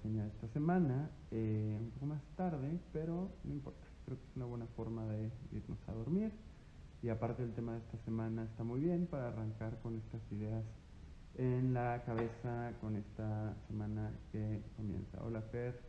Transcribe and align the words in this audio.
reseña 0.00 0.24
de 0.24 0.28
esta 0.30 0.48
semana, 0.48 1.10
eh, 1.30 1.76
un 1.78 1.90
poco 1.90 2.06
más 2.06 2.22
tarde, 2.36 2.78
pero 2.92 3.30
no 3.44 3.52
importa, 3.52 3.86
creo 4.06 4.16
que 4.18 4.24
es 4.24 4.36
una 4.36 4.46
buena 4.46 4.66
forma 4.76 5.06
de 5.06 5.30
irnos 5.52 5.78
a 5.88 5.92
dormir. 5.92 6.32
Y 7.02 7.08
aparte 7.08 7.42
el 7.42 7.52
tema 7.52 7.72
de 7.72 7.78
esta 7.78 7.98
semana 8.04 8.44
está 8.44 8.64
muy 8.64 8.80
bien 8.80 9.06
para 9.06 9.28
arrancar 9.28 9.78
con 9.82 9.96
estas 9.96 10.20
ideas 10.32 10.64
en 11.36 11.72
la 11.72 12.02
cabeza 12.04 12.72
con 12.80 12.96
esta 12.96 13.54
semana 13.68 14.10
que 14.32 14.62
comienza. 14.76 15.22
Hola 15.22 15.42
Fer, 15.42 15.80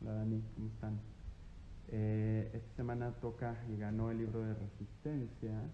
hola 0.00 0.14
Dani, 0.14 0.42
¿cómo 0.54 0.68
están? 0.68 1.00
Eh, 1.88 2.50
esta 2.54 2.74
semana 2.76 3.12
toca 3.20 3.56
y 3.68 3.76
ganó 3.76 4.10
el 4.10 4.18
libro 4.18 4.44
de 4.44 4.54
Resistencia 4.54 5.70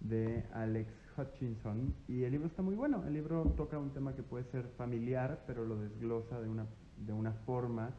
de 0.00 0.44
Alex 0.52 0.92
Hutchinson 1.16 1.94
y 2.06 2.24
el 2.24 2.32
libro 2.32 2.48
está 2.48 2.62
muy 2.62 2.74
bueno. 2.74 3.04
El 3.06 3.14
libro 3.14 3.44
toca 3.56 3.78
un 3.78 3.90
tema 3.90 4.14
que 4.14 4.22
puede 4.22 4.44
ser 4.44 4.68
familiar, 4.76 5.44
pero 5.46 5.64
lo 5.64 5.76
desglosa 5.76 6.40
de 6.40 6.48
una, 6.48 6.66
de 7.06 7.12
una 7.12 7.32
forma 7.32 7.90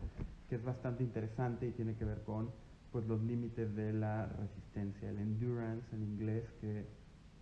que 0.47 0.55
es 0.55 0.63
bastante 0.63 1.03
interesante 1.03 1.67
y 1.67 1.71
tiene 1.71 1.95
que 1.95 2.05
ver 2.05 2.23
con 2.23 2.51
pues, 2.91 3.05
los 3.05 3.21
límites 3.21 3.73
de 3.75 3.93
la 3.93 4.25
resistencia, 4.25 5.09
el 5.09 5.19
endurance 5.19 5.95
en 5.95 6.03
inglés, 6.03 6.43
que 6.59 6.85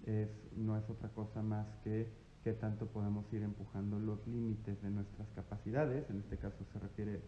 es, 0.06 0.30
no 0.56 0.78
es 0.78 0.90
otra 0.90 1.10
cosa 1.10 1.42
más 1.42 1.68
que 1.84 2.08
qué 2.44 2.54
tanto 2.54 2.88
podemos 2.88 3.26
ir 3.34 3.44
empujando 3.44 4.00
los 4.00 4.26
límites 4.28 4.82
de 4.82 4.90
nuestras 4.90 5.28
capacidades, 5.36 6.10
en 6.10 6.20
este 6.20 6.38
caso 6.38 6.56
se 6.72 6.80
refiere 6.80 7.22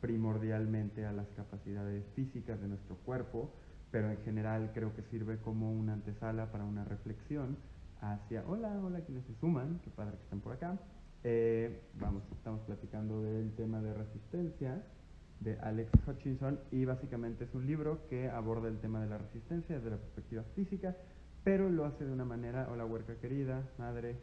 primordialmente 0.00 1.06
a 1.06 1.12
las 1.12 1.28
capacidades 1.36 2.04
físicas 2.14 2.60
de 2.60 2.68
nuestro 2.68 2.96
cuerpo, 2.96 3.52
pero 3.90 4.10
en 4.10 4.18
general 4.24 4.72
creo 4.74 4.94
que 4.94 5.02
sirve 5.04 5.38
como 5.38 5.72
una 5.72 5.92
antesala 5.92 6.50
para 6.50 6.64
una 6.64 6.84
reflexión 6.84 7.56
hacia, 8.00 8.44
hola, 8.46 8.80
hola 8.82 9.00
quienes 9.02 9.24
se 9.24 9.34
suman, 9.36 9.80
qué 9.84 9.90
padre 9.90 10.16
que 10.16 10.24
están 10.24 10.40
por 10.40 10.52
acá. 10.52 10.78
Eh, 11.22 11.80
vamos, 11.98 12.22
estamos 12.32 12.60
platicando 12.62 13.22
del 13.22 13.33
tema 13.54 13.80
de 13.80 13.94
resistencia 13.94 14.82
de 15.40 15.58
Alex 15.60 15.90
Hutchinson 16.06 16.58
y 16.70 16.84
básicamente 16.84 17.44
es 17.44 17.54
un 17.54 17.66
libro 17.66 18.06
que 18.08 18.28
aborda 18.28 18.68
el 18.68 18.78
tema 18.78 19.00
de 19.02 19.08
la 19.08 19.18
resistencia 19.18 19.76
desde 19.76 19.90
la 19.90 19.96
perspectiva 19.96 20.42
física, 20.54 20.96
pero 21.42 21.68
lo 21.68 21.84
hace 21.84 22.04
de 22.04 22.12
una 22.12 22.24
manera, 22.24 22.68
hola 22.70 22.86
huerca 22.86 23.16
querida, 23.16 23.68
madre, 23.78 24.16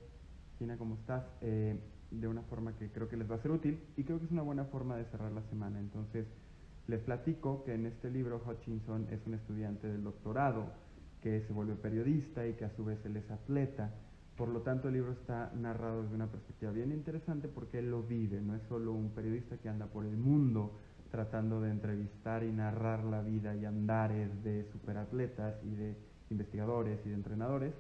Gina, 0.57 0.77
¿cómo 0.77 0.95
estás? 0.95 1.23
Eh, 1.41 1.75
de 2.11 2.27
una 2.27 2.41
forma 2.43 2.75
que 2.77 2.91
creo 2.91 3.07
que 3.07 3.17
les 3.17 3.29
va 3.29 3.35
a 3.35 3.41
ser 3.41 3.51
útil 3.51 3.79
y 3.95 4.03
creo 4.03 4.19
que 4.19 4.25
es 4.25 4.31
una 4.31 4.41
buena 4.41 4.65
forma 4.65 4.97
de 4.97 5.05
cerrar 5.05 5.31
la 5.31 5.43
semana. 5.43 5.79
Entonces, 5.79 6.27
les 6.87 6.99
platico 6.99 7.63
que 7.63 7.73
en 7.73 7.85
este 7.85 8.09
libro 8.09 8.41
Hutchinson 8.45 9.07
es 9.11 9.25
un 9.25 9.35
estudiante 9.35 9.87
del 9.87 10.03
doctorado 10.03 10.73
que 11.21 11.41
se 11.41 11.53
vuelve 11.53 11.75
periodista 11.75 12.45
y 12.47 12.53
que 12.53 12.65
a 12.65 12.75
su 12.75 12.83
vez 12.83 12.99
él 13.05 13.17
es 13.17 13.29
atleta. 13.31 13.91
Por 14.41 14.49
lo 14.49 14.61
tanto, 14.61 14.87
el 14.87 14.95
libro 14.95 15.11
está 15.11 15.51
narrado 15.53 16.01
desde 16.01 16.15
una 16.15 16.25
perspectiva 16.25 16.71
bien 16.71 16.91
interesante 16.91 17.47
porque 17.47 17.77
él 17.77 17.91
lo 17.91 18.01
vive, 18.01 18.41
no 18.41 18.55
es 18.55 18.63
solo 18.63 18.91
un 18.91 19.11
periodista 19.11 19.57
que 19.57 19.69
anda 19.69 19.85
por 19.85 20.03
el 20.03 20.17
mundo 20.17 20.79
tratando 21.11 21.61
de 21.61 21.69
entrevistar 21.69 22.43
y 22.43 22.51
narrar 22.51 23.03
la 23.03 23.21
vida 23.21 23.55
y 23.55 23.65
andares 23.65 24.43
de 24.43 24.65
superatletas 24.71 25.63
y 25.63 25.75
de 25.75 25.95
investigadores 26.31 26.99
y 27.05 27.09
de 27.09 27.13
entrenadores, 27.13 27.75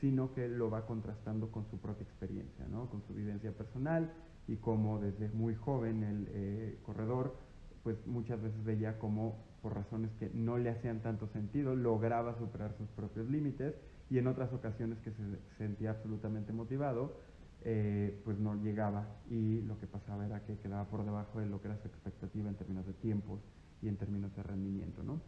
sino 0.00 0.34
que 0.34 0.48
lo 0.48 0.68
va 0.68 0.84
contrastando 0.84 1.52
con 1.52 1.70
su 1.70 1.78
propia 1.78 2.02
experiencia, 2.02 2.66
¿no? 2.66 2.90
con 2.90 3.02
su 3.02 3.14
vivencia 3.14 3.52
personal 3.52 4.12
y 4.48 4.56
como 4.56 4.98
desde 4.98 5.28
muy 5.28 5.54
joven 5.54 6.02
el 6.02 6.26
eh, 6.32 6.78
corredor, 6.82 7.36
pues 7.84 8.04
muchas 8.08 8.42
veces 8.42 8.64
veía 8.64 8.98
como 8.98 9.44
por 9.62 9.76
razones 9.76 10.10
que 10.18 10.28
no 10.34 10.58
le 10.58 10.70
hacían 10.70 11.02
tanto 11.02 11.28
sentido, 11.28 11.76
lograba 11.76 12.36
superar 12.36 12.74
sus 12.78 12.88
propios 12.88 13.30
límites 13.30 13.76
y 14.10 14.18
en 14.18 14.26
otras 14.26 14.52
ocasiones 14.52 14.98
que 15.00 15.12
se 15.12 15.22
sentía 15.56 15.90
absolutamente 15.90 16.52
motivado, 16.52 17.16
eh, 17.62 18.20
pues 18.24 18.38
no 18.38 18.54
llegaba 18.56 19.06
y 19.30 19.60
lo 19.62 19.78
que 19.78 19.86
pasaba 19.86 20.26
era 20.26 20.44
que 20.44 20.58
quedaba 20.58 20.86
por 20.86 21.04
debajo 21.04 21.38
de 21.38 21.46
lo 21.46 21.60
que 21.60 21.68
era 21.68 21.76
su 21.78 21.86
expectativa 21.86 22.48
en 22.48 22.56
términos 22.56 22.86
de 22.86 22.94
tiempos 22.94 23.40
y 23.80 23.88
en 23.88 23.96
términos 23.96 24.34
de 24.34 24.42
rendimiento. 24.42 25.04
¿no? 25.04 25.20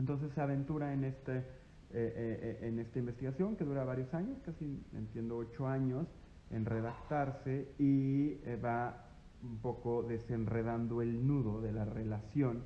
Entonces 0.00 0.32
se 0.34 0.40
aventura 0.40 0.92
en, 0.92 1.04
este, 1.04 1.38
eh, 1.38 1.44
eh, 1.92 2.58
en 2.62 2.80
esta 2.80 2.98
investigación 2.98 3.56
que 3.56 3.64
dura 3.64 3.84
varios 3.84 4.12
años, 4.12 4.38
casi 4.44 4.82
entiendo 4.92 5.36
ocho 5.36 5.68
años, 5.68 6.08
en 6.50 6.64
redactarse 6.64 7.68
y 7.78 8.36
va 8.64 9.04
un 9.42 9.58
poco 9.58 10.02
desenredando 10.02 11.02
el 11.02 11.26
nudo 11.26 11.60
de 11.60 11.72
la 11.72 11.84
relación 11.84 12.62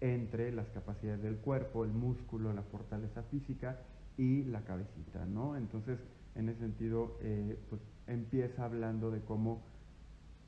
entre 0.00 0.52
las 0.52 0.68
capacidades 0.68 1.22
del 1.22 1.36
cuerpo, 1.36 1.84
el 1.84 1.92
músculo, 1.92 2.52
la 2.52 2.62
fortaleza 2.62 3.22
física 3.24 3.78
y 4.16 4.44
la 4.44 4.62
cabecita, 4.64 5.24
¿no? 5.26 5.56
Entonces, 5.56 5.98
en 6.34 6.48
ese 6.48 6.60
sentido, 6.60 7.18
eh, 7.20 7.58
pues 7.68 7.80
empieza 8.06 8.64
hablando 8.64 9.10
de 9.10 9.20
cómo 9.20 9.62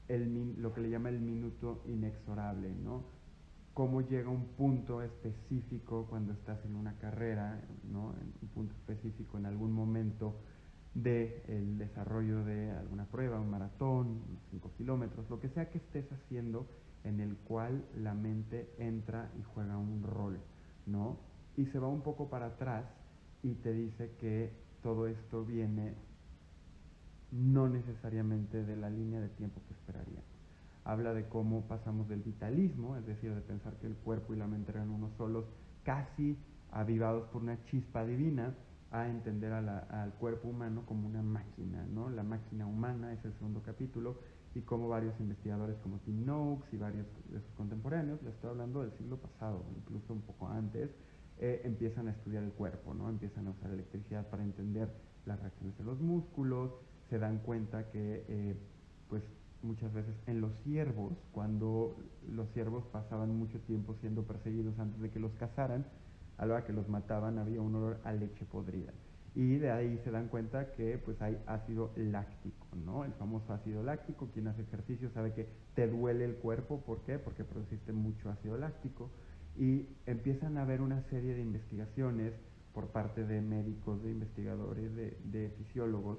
el, 0.09 0.61
lo 0.61 0.73
que 0.73 0.81
le 0.81 0.91
llama 0.91 1.09
el 1.09 1.21
minuto 1.21 1.83
inexorable, 1.87 2.75
¿no? 2.75 3.05
Cómo 3.75 4.01
llega 4.01 4.31
un 4.31 4.47
punto 4.57 5.03
específico 5.03 6.07
cuando 6.09 6.33
estás 6.33 6.65
en 6.65 6.77
una 6.77 6.97
carrera, 6.99 7.61
¿no? 7.91 8.15
En 8.15 8.33
un 8.43 8.49
punto 8.49 8.75
específico 8.75 9.39
en 9.39 9.47
algún 9.47 9.73
momento 9.73 10.37
del 10.95 11.77
desarrollo 11.77 12.43
de 12.45 12.71
alguna 12.71 13.05
prueba, 13.05 13.39
un 13.39 13.51
maratón, 13.51 14.23
5 14.51 14.73
kilómetros, 14.79 15.29
lo 15.29 15.39
que 15.41 15.51
sea 15.51 15.69
que 15.69 15.79
estés 15.79 16.11
haciendo 16.11 16.67
en 17.05 17.21
el 17.21 17.37
cual 17.37 17.85
la 17.99 18.15
mente 18.15 18.75
entra 18.79 19.31
y 19.39 19.43
juega 19.43 19.77
un 19.77 20.03
rol, 20.03 20.39
¿no? 20.87 21.19
Y 21.57 21.67
se 21.67 21.79
va 21.79 21.89
un 21.89 22.01
poco 22.01 22.31
para 22.31 22.47
atrás 22.47 22.87
y 23.47 23.55
te 23.55 23.73
dice 23.73 24.11
que 24.19 24.53
todo 24.83 25.07
esto 25.07 25.45
viene 25.45 25.95
no 27.31 27.69
necesariamente 27.69 28.65
de 28.65 28.77
la 28.77 28.91
línea 28.91 29.21
de 29.21 29.29
tiempo 29.29 29.61
que 29.69 29.75
esperaría. 29.75 30.21
Habla 30.85 31.15
de 31.15 31.29
cómo 31.29 31.67
pasamos 31.69 32.09
del 32.09 32.23
vitalismo, 32.23 32.97
es 32.97 33.07
decir, 33.07 33.33
de 33.33 33.41
pensar 33.41 33.75
que 33.77 33.87
el 33.87 33.95
cuerpo 33.95 34.35
y 34.35 34.37
la 34.37 34.49
mente 34.49 34.73
eran 34.73 34.91
unos 34.91 35.13
solos, 35.17 35.45
casi 35.85 36.37
avivados 36.73 37.29
por 37.29 37.43
una 37.43 37.63
chispa 37.67 38.05
divina, 38.05 38.53
a 38.91 39.09
entender 39.09 39.53
al 39.53 40.15
cuerpo 40.15 40.49
humano 40.49 40.85
como 40.87 41.07
una 41.07 41.23
máquina, 41.23 41.85
¿no? 41.93 42.09
La 42.11 42.23
máquina 42.23 42.67
humana 42.67 43.13
es 43.13 43.25
el 43.25 43.33
segundo 43.35 43.63
capítulo 43.63 44.17
y 44.55 44.63
como 44.63 44.89
varios 44.89 45.19
investigadores 45.21 45.77
como 45.83 45.99
Tim 45.99 46.25
Noakes 46.25 46.69
y 46.73 46.79
varios 46.79 47.07
de 47.29 47.41
sus 47.41 47.53
contemporáneos, 47.57 48.23
le 48.23 48.31
estoy 48.31 48.51
hablando 48.51 48.83
del 48.83 48.93
siglo 48.93 49.19
pasado, 49.19 49.65
incluso 49.77 50.13
un 50.13 50.23
poco 50.23 50.49
antes, 50.49 50.91
eh, 51.39 51.63
empiezan 51.65 52.09
a 52.09 52.13
estudiar 52.13 52.43
el 52.43 52.53
cuerpo, 52.53 52.95
¿no? 52.95 53.09
Empiezan 53.09 53.47
a 53.47 53.51
usar 53.51 53.71
electricidad 53.71 54.27
para 54.29 54.43
entender 54.43 54.89
las 55.27 55.41
reacciones 55.41 55.77
de 55.79 55.85
los 55.85 56.01
músculos, 56.01 56.73
se 57.11 57.19
dan 57.19 57.39
cuenta 57.39 57.91
que 57.91 58.25
eh, 58.29 58.57
pues 59.09 59.23
muchas 59.63 59.93
veces 59.93 60.15
en 60.27 60.41
los 60.41 60.53
ciervos, 60.63 61.13
cuando 61.33 61.97
los 62.31 62.49
ciervos 62.53 62.85
pasaban 62.87 63.37
mucho 63.37 63.61
tiempo 63.61 63.95
siendo 64.01 64.23
perseguidos 64.25 64.79
antes 64.79 65.01
de 65.01 65.11
que 65.11 65.21
los 65.21 65.33
cazaran, 65.35 65.87
a 66.39 66.47
la 66.47 66.55
hora 66.55 66.65
que 66.65 66.73
los 66.73 66.89
mataban 66.89 67.39
había 67.39 67.61
un 67.63 67.75
olor 67.75 67.99
a 68.05 68.13
leche 68.13 68.45
podrida 68.45 68.93
y 69.37 69.59
de 69.59 69.71
ahí 69.71 70.01
se 70.03 70.11
dan 70.11 70.29
cuenta 70.29 70.73
que 70.73 70.97
pues 70.97 71.21
hay 71.21 71.39
ácido 71.47 71.93
láctico, 71.95 72.67
¿no? 72.75 73.05
El 73.05 73.13
famoso 73.13 73.53
ácido 73.53 73.83
láctico, 73.83 74.31
quien 74.33 74.49
hace 74.49 74.63
ejercicio 74.63 75.11
sabe 75.11 75.35
que 75.35 75.47
te 75.75 75.87
duele 75.87 76.25
el 76.25 76.37
cuerpo, 76.37 76.81
¿por 76.81 77.03
qué? 77.03 77.19
Porque 77.19 77.45
produciste 77.45 77.93
mucho 77.93 78.31
ácido 78.31 78.57
láctico 78.57 79.11
y 79.59 79.89
empiezan 80.07 80.59
a 80.59 80.63
haber 80.63 80.81
una 80.81 81.03
serie 81.03 81.35
de 81.35 81.43
investigaciones 81.43 82.33
por 82.73 82.89
parte 82.89 83.25
de 83.25 83.41
médicos, 83.41 84.03
de 84.03 84.11
investigadores, 84.11 84.95
de, 84.95 85.51
fisiólogos 85.57 86.19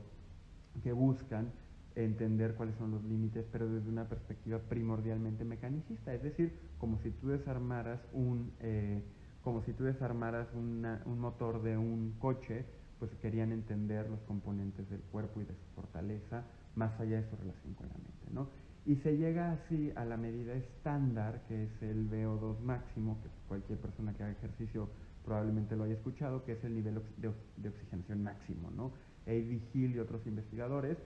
que 0.83 0.91
buscan 0.91 1.51
entender 1.95 2.55
cuáles 2.55 2.75
son 2.77 2.91
los 2.91 3.03
límites, 3.03 3.45
pero 3.51 3.67
desde 3.67 3.89
una 3.89 4.07
perspectiva 4.07 4.59
primordialmente 4.59 5.43
mecanicista, 5.43 6.13
es 6.13 6.23
decir, 6.23 6.53
como 6.79 6.99
si 6.99 7.11
tú 7.11 7.29
desarmaras 7.29 7.99
un, 8.13 8.51
eh, 8.59 9.03
como 9.43 9.61
si 9.63 9.73
tú 9.73 9.83
desarmaras 9.83 10.47
un 10.53 10.85
motor 11.19 11.61
de 11.61 11.77
un 11.77 12.15
coche, 12.19 12.65
pues 12.99 13.13
querían 13.15 13.51
entender 13.51 14.09
los 14.09 14.21
componentes 14.21 14.89
del 14.89 15.01
cuerpo 15.01 15.41
y 15.41 15.45
de 15.45 15.53
su 15.53 15.65
fortaleza, 15.75 16.43
más 16.75 16.99
allá 16.99 17.21
de 17.21 17.29
su 17.29 17.35
relación 17.35 17.73
con 17.75 17.87
la 17.87 17.95
mente, 17.95 18.27
¿no? 18.31 18.47
Y 18.87 18.95
se 19.03 19.17
llega 19.17 19.51
así 19.51 19.91
a 19.97 20.05
la 20.05 20.15
medida 20.15 20.53
estándar, 20.53 21.43
que 21.49 21.65
es 21.65 21.81
el 21.81 22.09
VO2 22.09 22.61
máximo, 22.61 23.17
que 23.21 23.27
cualquier 23.45 23.77
persona 23.79 24.13
que 24.13 24.23
haga 24.23 24.31
ejercicio 24.31 24.87
probablemente 25.25 25.75
lo 25.75 25.83
haya 25.83 25.95
escuchado, 25.95 26.45
que 26.45 26.53
es 26.53 26.63
el 26.63 26.73
nivel 26.73 27.01
de, 27.17 27.67
oxigenación 27.67 28.23
máximo, 28.23 28.71
¿no? 28.71 28.93
A.B. 29.25 29.59
Hill 29.73 29.93
y 29.93 29.99
otros 29.99 30.25
investigadores 30.25 30.97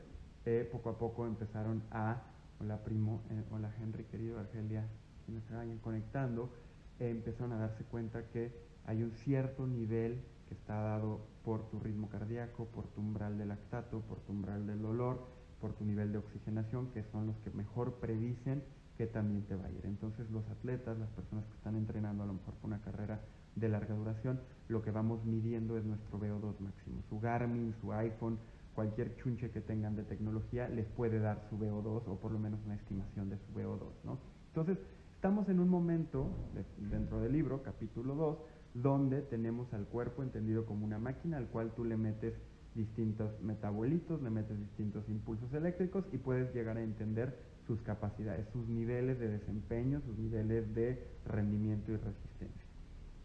eh, 0.45 0.69
poco 0.71 0.91
a 0.91 0.99
poco 0.99 1.25
empezaron 1.25 1.81
a, 1.89 2.21
hola 2.59 2.83
primo, 2.83 3.23
eh, 3.31 3.43
hola 3.49 3.73
Henry 3.81 4.03
querido, 4.03 4.39
Argelia, 4.39 4.85
quienes 5.25 5.43
se 5.45 5.55
vayan 5.55 5.79
conectando, 5.79 6.53
eh, 6.99 7.09
empezaron 7.09 7.53
a 7.53 7.57
darse 7.57 7.83
cuenta 7.85 8.27
que 8.27 8.51
hay 8.85 9.01
un 9.01 9.11
cierto 9.11 9.65
nivel 9.65 10.21
que 10.47 10.53
está 10.53 10.75
dado 10.75 11.25
por 11.43 11.67
tu 11.71 11.79
ritmo 11.79 12.09
cardíaco, 12.09 12.65
por 12.65 12.85
tu 12.89 13.01
umbral 13.01 13.39
de 13.39 13.45
lactato, 13.47 14.01
por 14.01 14.19
tu 14.19 14.33
umbral 14.33 14.67
del 14.67 14.83
dolor, 14.83 15.40
por 15.61 15.73
tu 15.73 15.85
nivel 15.85 16.11
de 16.11 16.17
oxigenación, 16.17 16.91
que 16.91 17.03
son 17.11 17.27
los 17.27 17.37
que 17.37 17.51
mejor 17.51 17.93
predicen 17.95 18.63
que 18.97 19.07
también 19.07 19.43
te 19.43 19.55
va 19.55 19.65
a 19.65 19.71
ir. 19.71 19.85
Entonces 19.85 20.29
los 20.31 20.47
atletas, 20.49 20.97
las 20.97 21.09
personas 21.11 21.45
que 21.45 21.55
están 21.55 21.75
entrenando 21.75 22.23
a 22.23 22.25
lo 22.25 22.33
mejor 22.33 22.55
por 22.55 22.67
una 22.67 22.81
carrera 22.81 23.21
de 23.55 23.69
larga 23.69 23.95
duración, 23.95 24.39
lo 24.67 24.81
que 24.81 24.91
vamos 24.91 25.23
midiendo 25.25 25.77
es 25.77 25.85
nuestro 25.85 26.19
VO2 26.19 26.59
máximo. 26.59 27.01
Su 27.09 27.19
Garmin, 27.19 27.73
su 27.81 27.93
iPhone, 27.93 28.37
cualquier 28.73 29.15
chunche 29.17 29.51
que 29.51 29.61
tengan 29.61 29.95
de 29.95 30.03
tecnología 30.03 30.69
les 30.69 30.87
puede 30.87 31.19
dar 31.19 31.41
su 31.49 31.57
VO2 31.57 32.03
o 32.07 32.19
por 32.19 32.31
lo 32.31 32.39
menos 32.39 32.59
una 32.65 32.75
estimación 32.75 33.29
de 33.29 33.37
su 33.37 33.53
VO2, 33.53 33.85
¿no? 34.03 34.17
Entonces, 34.47 34.77
estamos 35.15 35.47
en 35.49 35.59
un 35.59 35.69
momento 35.69 36.29
dentro 36.77 37.19
del 37.21 37.33
libro, 37.33 37.63
capítulo 37.63 38.15
2, 38.15 38.37
donde 38.73 39.21
tenemos 39.21 39.73
al 39.73 39.85
cuerpo 39.85 40.23
entendido 40.23 40.65
como 40.65 40.85
una 40.85 40.97
máquina 40.97 41.37
al 41.37 41.47
cual 41.47 41.73
tú 41.75 41.83
le 41.83 41.97
metes 41.97 42.33
distintos 42.75 43.41
metabolitos, 43.41 44.21
le 44.21 44.29
metes 44.29 44.57
distintos 44.59 45.07
impulsos 45.09 45.53
eléctricos 45.53 46.05
y 46.11 46.17
puedes 46.17 46.53
llegar 46.53 46.77
a 46.77 46.83
entender 46.83 47.37
sus 47.67 47.81
capacidades, 47.81 48.47
sus 48.53 48.67
niveles 48.67 49.19
de 49.19 49.29
desempeño, 49.29 50.01
sus 50.01 50.17
niveles 50.17 50.73
de 50.73 51.07
rendimiento 51.25 51.91
y 51.91 51.97
resistencia. 51.97 52.65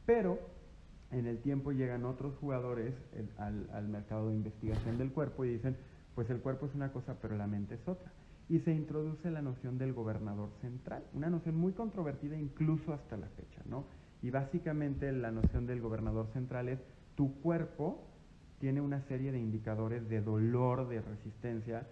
Pero 0.04 0.38
en 1.10 1.26
el 1.26 1.38
tiempo 1.38 1.72
llegan 1.72 2.04
otros 2.04 2.34
jugadores 2.36 2.94
al, 3.38 3.68
al 3.72 3.88
mercado 3.88 4.28
de 4.28 4.34
investigación 4.34 4.98
del 4.98 5.12
cuerpo 5.12 5.44
y 5.44 5.50
dicen, 5.50 5.76
pues 6.14 6.28
el 6.30 6.40
cuerpo 6.40 6.66
es 6.66 6.74
una 6.74 6.92
cosa, 6.92 7.16
pero 7.20 7.36
la 7.36 7.46
mente 7.46 7.74
es 7.74 7.88
otra. 7.88 8.12
Y 8.48 8.60
se 8.60 8.72
introduce 8.72 9.30
la 9.30 9.42
noción 9.42 9.78
del 9.78 9.92
gobernador 9.92 10.50
central, 10.60 11.04
una 11.14 11.30
noción 11.30 11.56
muy 11.56 11.72
controvertida 11.72 12.36
incluso 12.36 12.92
hasta 12.92 13.16
la 13.16 13.28
fecha, 13.28 13.62
¿no? 13.66 13.84
Y 14.22 14.30
básicamente 14.30 15.10
la 15.12 15.30
noción 15.30 15.66
del 15.66 15.80
gobernador 15.80 16.28
central 16.32 16.68
es 16.68 16.78
tu 17.16 17.40
cuerpo 17.40 18.04
tiene 18.58 18.80
una 18.80 19.02
serie 19.02 19.32
de 19.32 19.38
indicadores 19.38 20.08
de 20.08 20.20
dolor, 20.20 20.88
de 20.88 21.00
resistencia, 21.00 21.86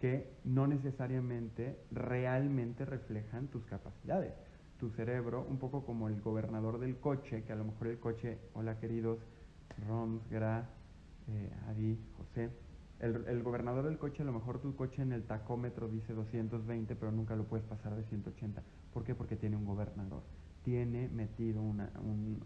que 0.00 0.30
no 0.44 0.66
necesariamente 0.66 1.78
realmente 1.90 2.84
reflejan 2.84 3.48
tus 3.48 3.64
capacidades. 3.64 4.32
Tu 4.78 4.90
cerebro, 4.90 5.46
un 5.48 5.58
poco 5.58 5.84
como 5.84 6.08
el 6.08 6.20
gobernador 6.20 6.78
del 6.78 6.98
coche, 6.98 7.44
que 7.44 7.52
a 7.52 7.56
lo 7.56 7.64
mejor 7.64 7.88
el 7.88 7.98
coche, 7.98 8.38
hola 8.52 8.78
queridos, 8.78 9.18
Roms, 9.88 10.28
Gra, 10.30 10.68
eh, 11.28 11.50
Adi, 11.68 11.98
José, 12.18 12.50
el, 13.00 13.24
el, 13.26 13.42
gobernador 13.42 13.84
del 13.84 13.98
coche, 13.98 14.22
a 14.22 14.26
lo 14.26 14.32
mejor 14.32 14.60
tu 14.60 14.74
coche 14.74 15.02
en 15.02 15.12
el 15.12 15.24
tacómetro 15.24 15.88
dice 15.88 16.14
220, 16.14 16.94
pero 16.96 17.12
nunca 17.12 17.36
lo 17.36 17.44
puedes 17.44 17.66
pasar 17.66 17.94
de 17.94 18.04
180. 18.04 18.62
¿Por 18.92 19.04
qué? 19.04 19.14
Porque 19.14 19.36
tiene 19.36 19.56
un 19.56 19.66
gobernador. 19.66 20.22
Tiene 20.62 21.08
metido 21.08 21.62
un 21.62 21.80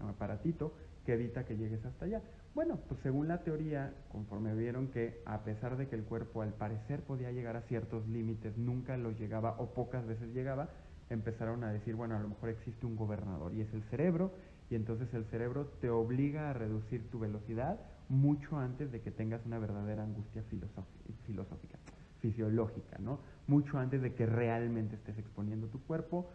aparatito 0.01 0.75
que 1.05 1.15
evita 1.15 1.45
que 1.45 1.57
llegues 1.57 1.85
hasta 1.85 2.05
allá. 2.05 2.23
Bueno, 2.55 2.79
pues 2.89 3.01
según 3.03 3.29
la 3.29 3.43
teoría, 3.45 3.95
conforme 4.11 4.55
vieron 4.55 4.89
que 4.89 5.23
a 5.25 5.45
pesar 5.45 5.77
de 5.77 5.89
que 5.89 5.95
el 5.95 6.03
cuerpo 6.03 6.43
al 6.43 6.53
parecer 6.53 7.03
podía 7.03 7.31
llegar 7.31 7.57
a 7.57 7.63
ciertos 7.63 8.09
límites, 8.09 8.57
nunca 8.59 8.97
los 8.97 9.19
llegaba 9.19 9.55
o 9.59 9.73
pocas 9.73 10.05
veces 10.07 10.35
llegaba, 10.35 10.69
empezaron 11.11 11.63
a 11.65 11.73
decir, 11.73 11.95
bueno, 11.95 12.17
a 12.17 12.21
lo 12.21 12.29
mejor 12.29 12.49
existe 12.49 12.87
un 12.87 12.97
gobernador 12.97 13.55
y 13.55 13.61
es 13.61 13.73
el 13.73 13.83
cerebro, 13.85 14.33
y 14.69 14.75
entonces 14.75 15.13
el 15.15 15.25
cerebro 15.27 15.67
te 15.81 15.91
obliga 15.91 16.51
a 16.51 16.53
reducir 16.53 17.09
tu 17.11 17.19
velocidad 17.19 17.81
mucho 18.09 18.59
antes 18.59 18.91
de 18.91 19.01
que 19.01 19.11
tengas 19.11 19.45
una 19.47 19.59
verdadera 19.59 20.03
angustia 20.03 20.43
filosófica, 20.43 21.79
fisiológica, 22.21 22.99
¿no? 22.99 23.21
Mucho 23.47 23.79
antes 23.79 24.03
de 24.03 24.15
que 24.15 24.27
realmente 24.27 24.97
estés 24.97 25.19
exponiendo 25.19 25.69
tu 25.69 25.81
cuerpo, 25.83 26.29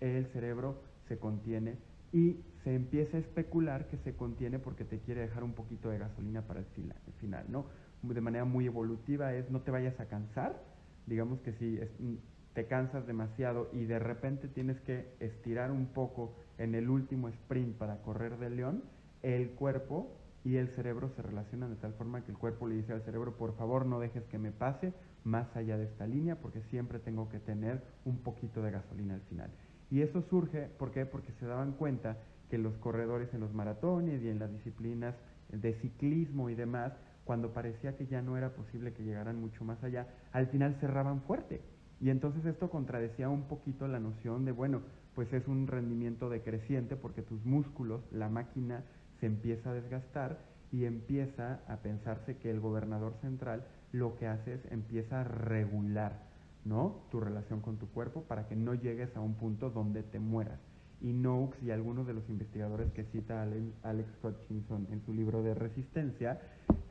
el 0.00 0.26
cerebro 0.28 0.82
se 1.08 1.18
contiene 1.18 1.76
y 2.12 2.36
se 2.62 2.74
empieza 2.74 3.16
a 3.16 3.20
especular 3.20 3.88
que 3.88 3.96
se 3.98 4.14
contiene 4.14 4.58
porque 4.58 4.84
te 4.84 4.98
quiere 5.00 5.22
dejar 5.22 5.42
un 5.42 5.54
poquito 5.54 5.88
de 5.90 5.98
gasolina 5.98 6.42
para 6.42 6.60
el 6.60 6.66
final, 6.66 7.44
¿no? 7.48 7.66
De 8.02 8.20
manera 8.20 8.44
muy 8.44 8.66
evolutiva 8.66 9.34
es 9.34 9.50
no 9.50 9.60
te 9.60 9.70
vayas 9.70 9.98
a 9.98 10.06
cansar, 10.06 10.62
digamos 11.06 11.40
que 11.40 11.52
si 11.54 11.80
mm, 11.98 12.16
te 12.54 12.66
cansas 12.66 13.06
demasiado 13.06 13.70
y 13.72 13.84
de 13.84 13.98
repente 13.98 14.48
tienes 14.48 14.78
que 14.80 15.14
estirar 15.20 15.70
un 15.70 15.86
poco 15.86 16.34
en 16.58 16.74
el 16.74 16.90
último 16.90 17.28
sprint 17.28 17.76
para 17.76 18.02
correr 18.02 18.38
de 18.38 18.50
león, 18.50 18.82
el 19.22 19.50
cuerpo 19.50 20.18
y 20.44 20.56
el 20.56 20.68
cerebro 20.70 21.10
se 21.16 21.22
relacionan 21.22 21.70
de 21.70 21.76
tal 21.76 21.94
forma 21.94 22.24
que 22.24 22.32
el 22.32 22.38
cuerpo 22.38 22.66
le 22.66 22.74
dice 22.74 22.92
al 22.92 23.02
cerebro, 23.02 23.36
por 23.36 23.56
favor 23.56 23.86
no 23.86 24.00
dejes 24.00 24.24
que 24.24 24.38
me 24.38 24.50
pase 24.50 24.92
más 25.24 25.54
allá 25.56 25.78
de 25.78 25.84
esta 25.84 26.06
línea 26.06 26.36
porque 26.36 26.60
siempre 26.62 26.98
tengo 26.98 27.28
que 27.28 27.38
tener 27.38 27.82
un 28.04 28.18
poquito 28.18 28.60
de 28.62 28.72
gasolina 28.72 29.14
al 29.14 29.22
final. 29.22 29.50
Y 29.92 30.00
eso 30.00 30.22
surge, 30.22 30.70
¿por 30.78 30.90
qué? 30.90 31.04
Porque 31.04 31.32
se 31.32 31.44
daban 31.44 31.72
cuenta 31.72 32.16
que 32.48 32.56
los 32.56 32.74
corredores 32.78 33.28
en 33.34 33.40
los 33.40 33.52
maratones 33.52 34.22
y 34.22 34.30
en 34.30 34.38
las 34.38 34.50
disciplinas 34.50 35.14
de 35.50 35.74
ciclismo 35.82 36.48
y 36.48 36.54
demás, 36.54 36.94
cuando 37.26 37.52
parecía 37.52 37.94
que 37.94 38.06
ya 38.06 38.22
no 38.22 38.38
era 38.38 38.54
posible 38.54 38.94
que 38.94 39.04
llegaran 39.04 39.38
mucho 39.38 39.66
más 39.66 39.84
allá, 39.84 40.06
al 40.32 40.46
final 40.46 40.76
cerraban 40.80 41.20
fuerte. 41.20 41.60
Y 42.00 42.08
entonces 42.08 42.46
esto 42.46 42.70
contradecía 42.70 43.28
un 43.28 43.42
poquito 43.42 43.86
la 43.86 44.00
noción 44.00 44.46
de, 44.46 44.52
bueno, 44.52 44.80
pues 45.14 45.30
es 45.34 45.46
un 45.46 45.66
rendimiento 45.66 46.30
decreciente 46.30 46.96
porque 46.96 47.20
tus 47.20 47.44
músculos, 47.44 48.00
la 48.12 48.30
máquina 48.30 48.84
se 49.20 49.26
empieza 49.26 49.72
a 49.72 49.74
desgastar 49.74 50.38
y 50.72 50.86
empieza 50.86 51.60
a 51.68 51.82
pensarse 51.82 52.38
que 52.38 52.50
el 52.50 52.60
gobernador 52.60 53.12
central 53.20 53.66
lo 53.92 54.16
que 54.16 54.26
hace 54.26 54.54
es 54.54 54.72
empieza 54.72 55.20
a 55.20 55.24
regular 55.24 56.31
¿no? 56.64 57.02
Tu 57.10 57.20
relación 57.20 57.60
con 57.60 57.78
tu 57.78 57.88
cuerpo 57.88 58.22
para 58.22 58.46
que 58.46 58.56
no 58.56 58.74
llegues 58.74 59.14
a 59.16 59.20
un 59.20 59.34
punto 59.34 59.70
donde 59.70 60.02
te 60.02 60.18
mueras. 60.18 60.60
Y 61.00 61.12
Noakes 61.12 61.58
y 61.64 61.70
algunos 61.70 62.06
de 62.06 62.14
los 62.14 62.28
investigadores 62.28 62.92
que 62.92 63.04
cita 63.04 63.42
Alex 63.82 64.08
Hutchinson 64.22 64.86
en 64.92 65.02
su 65.04 65.12
libro 65.12 65.42
de 65.42 65.54
Resistencia, 65.54 66.40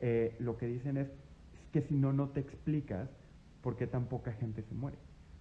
eh, 0.00 0.36
lo 0.38 0.58
que 0.58 0.66
dicen 0.66 0.98
es 0.98 1.08
que 1.72 1.82
si 1.82 1.94
no, 1.94 2.12
no 2.12 2.28
te 2.28 2.40
explicas 2.40 3.08
por 3.62 3.76
qué 3.76 3.86
tan 3.86 4.06
poca 4.06 4.32
gente 4.32 4.62
se 4.62 4.74
muere. 4.74 4.98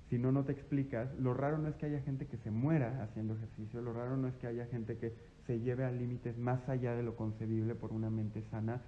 Si 0.09 0.17
no, 0.17 0.31
no 0.31 0.43
te 0.43 0.51
explicas, 0.51 1.09
lo 1.19 1.33
raro 1.33 1.57
no 1.57 1.69
es 1.69 1.75
que 1.75 1.85
haya 1.85 2.01
gente 2.01 2.27
que 2.27 2.37
se 2.37 2.51
muera 2.51 3.01
haciendo 3.03 3.33
ejercicio, 3.35 3.81
lo 3.81 3.93
raro 3.93 4.17
no 4.17 4.27
es 4.27 4.35
que 4.35 4.47
haya 4.47 4.65
gente 4.67 4.97
que 4.97 5.13
se 5.47 5.59
lleve 5.59 5.85
a 5.85 5.91
límites 5.91 6.37
más 6.37 6.67
allá 6.67 6.95
de 6.95 7.03
lo 7.03 7.15
concebible 7.15 7.75
por 7.75 7.93
una 7.93 8.09
mente 8.09 8.43
sana, 8.51 8.81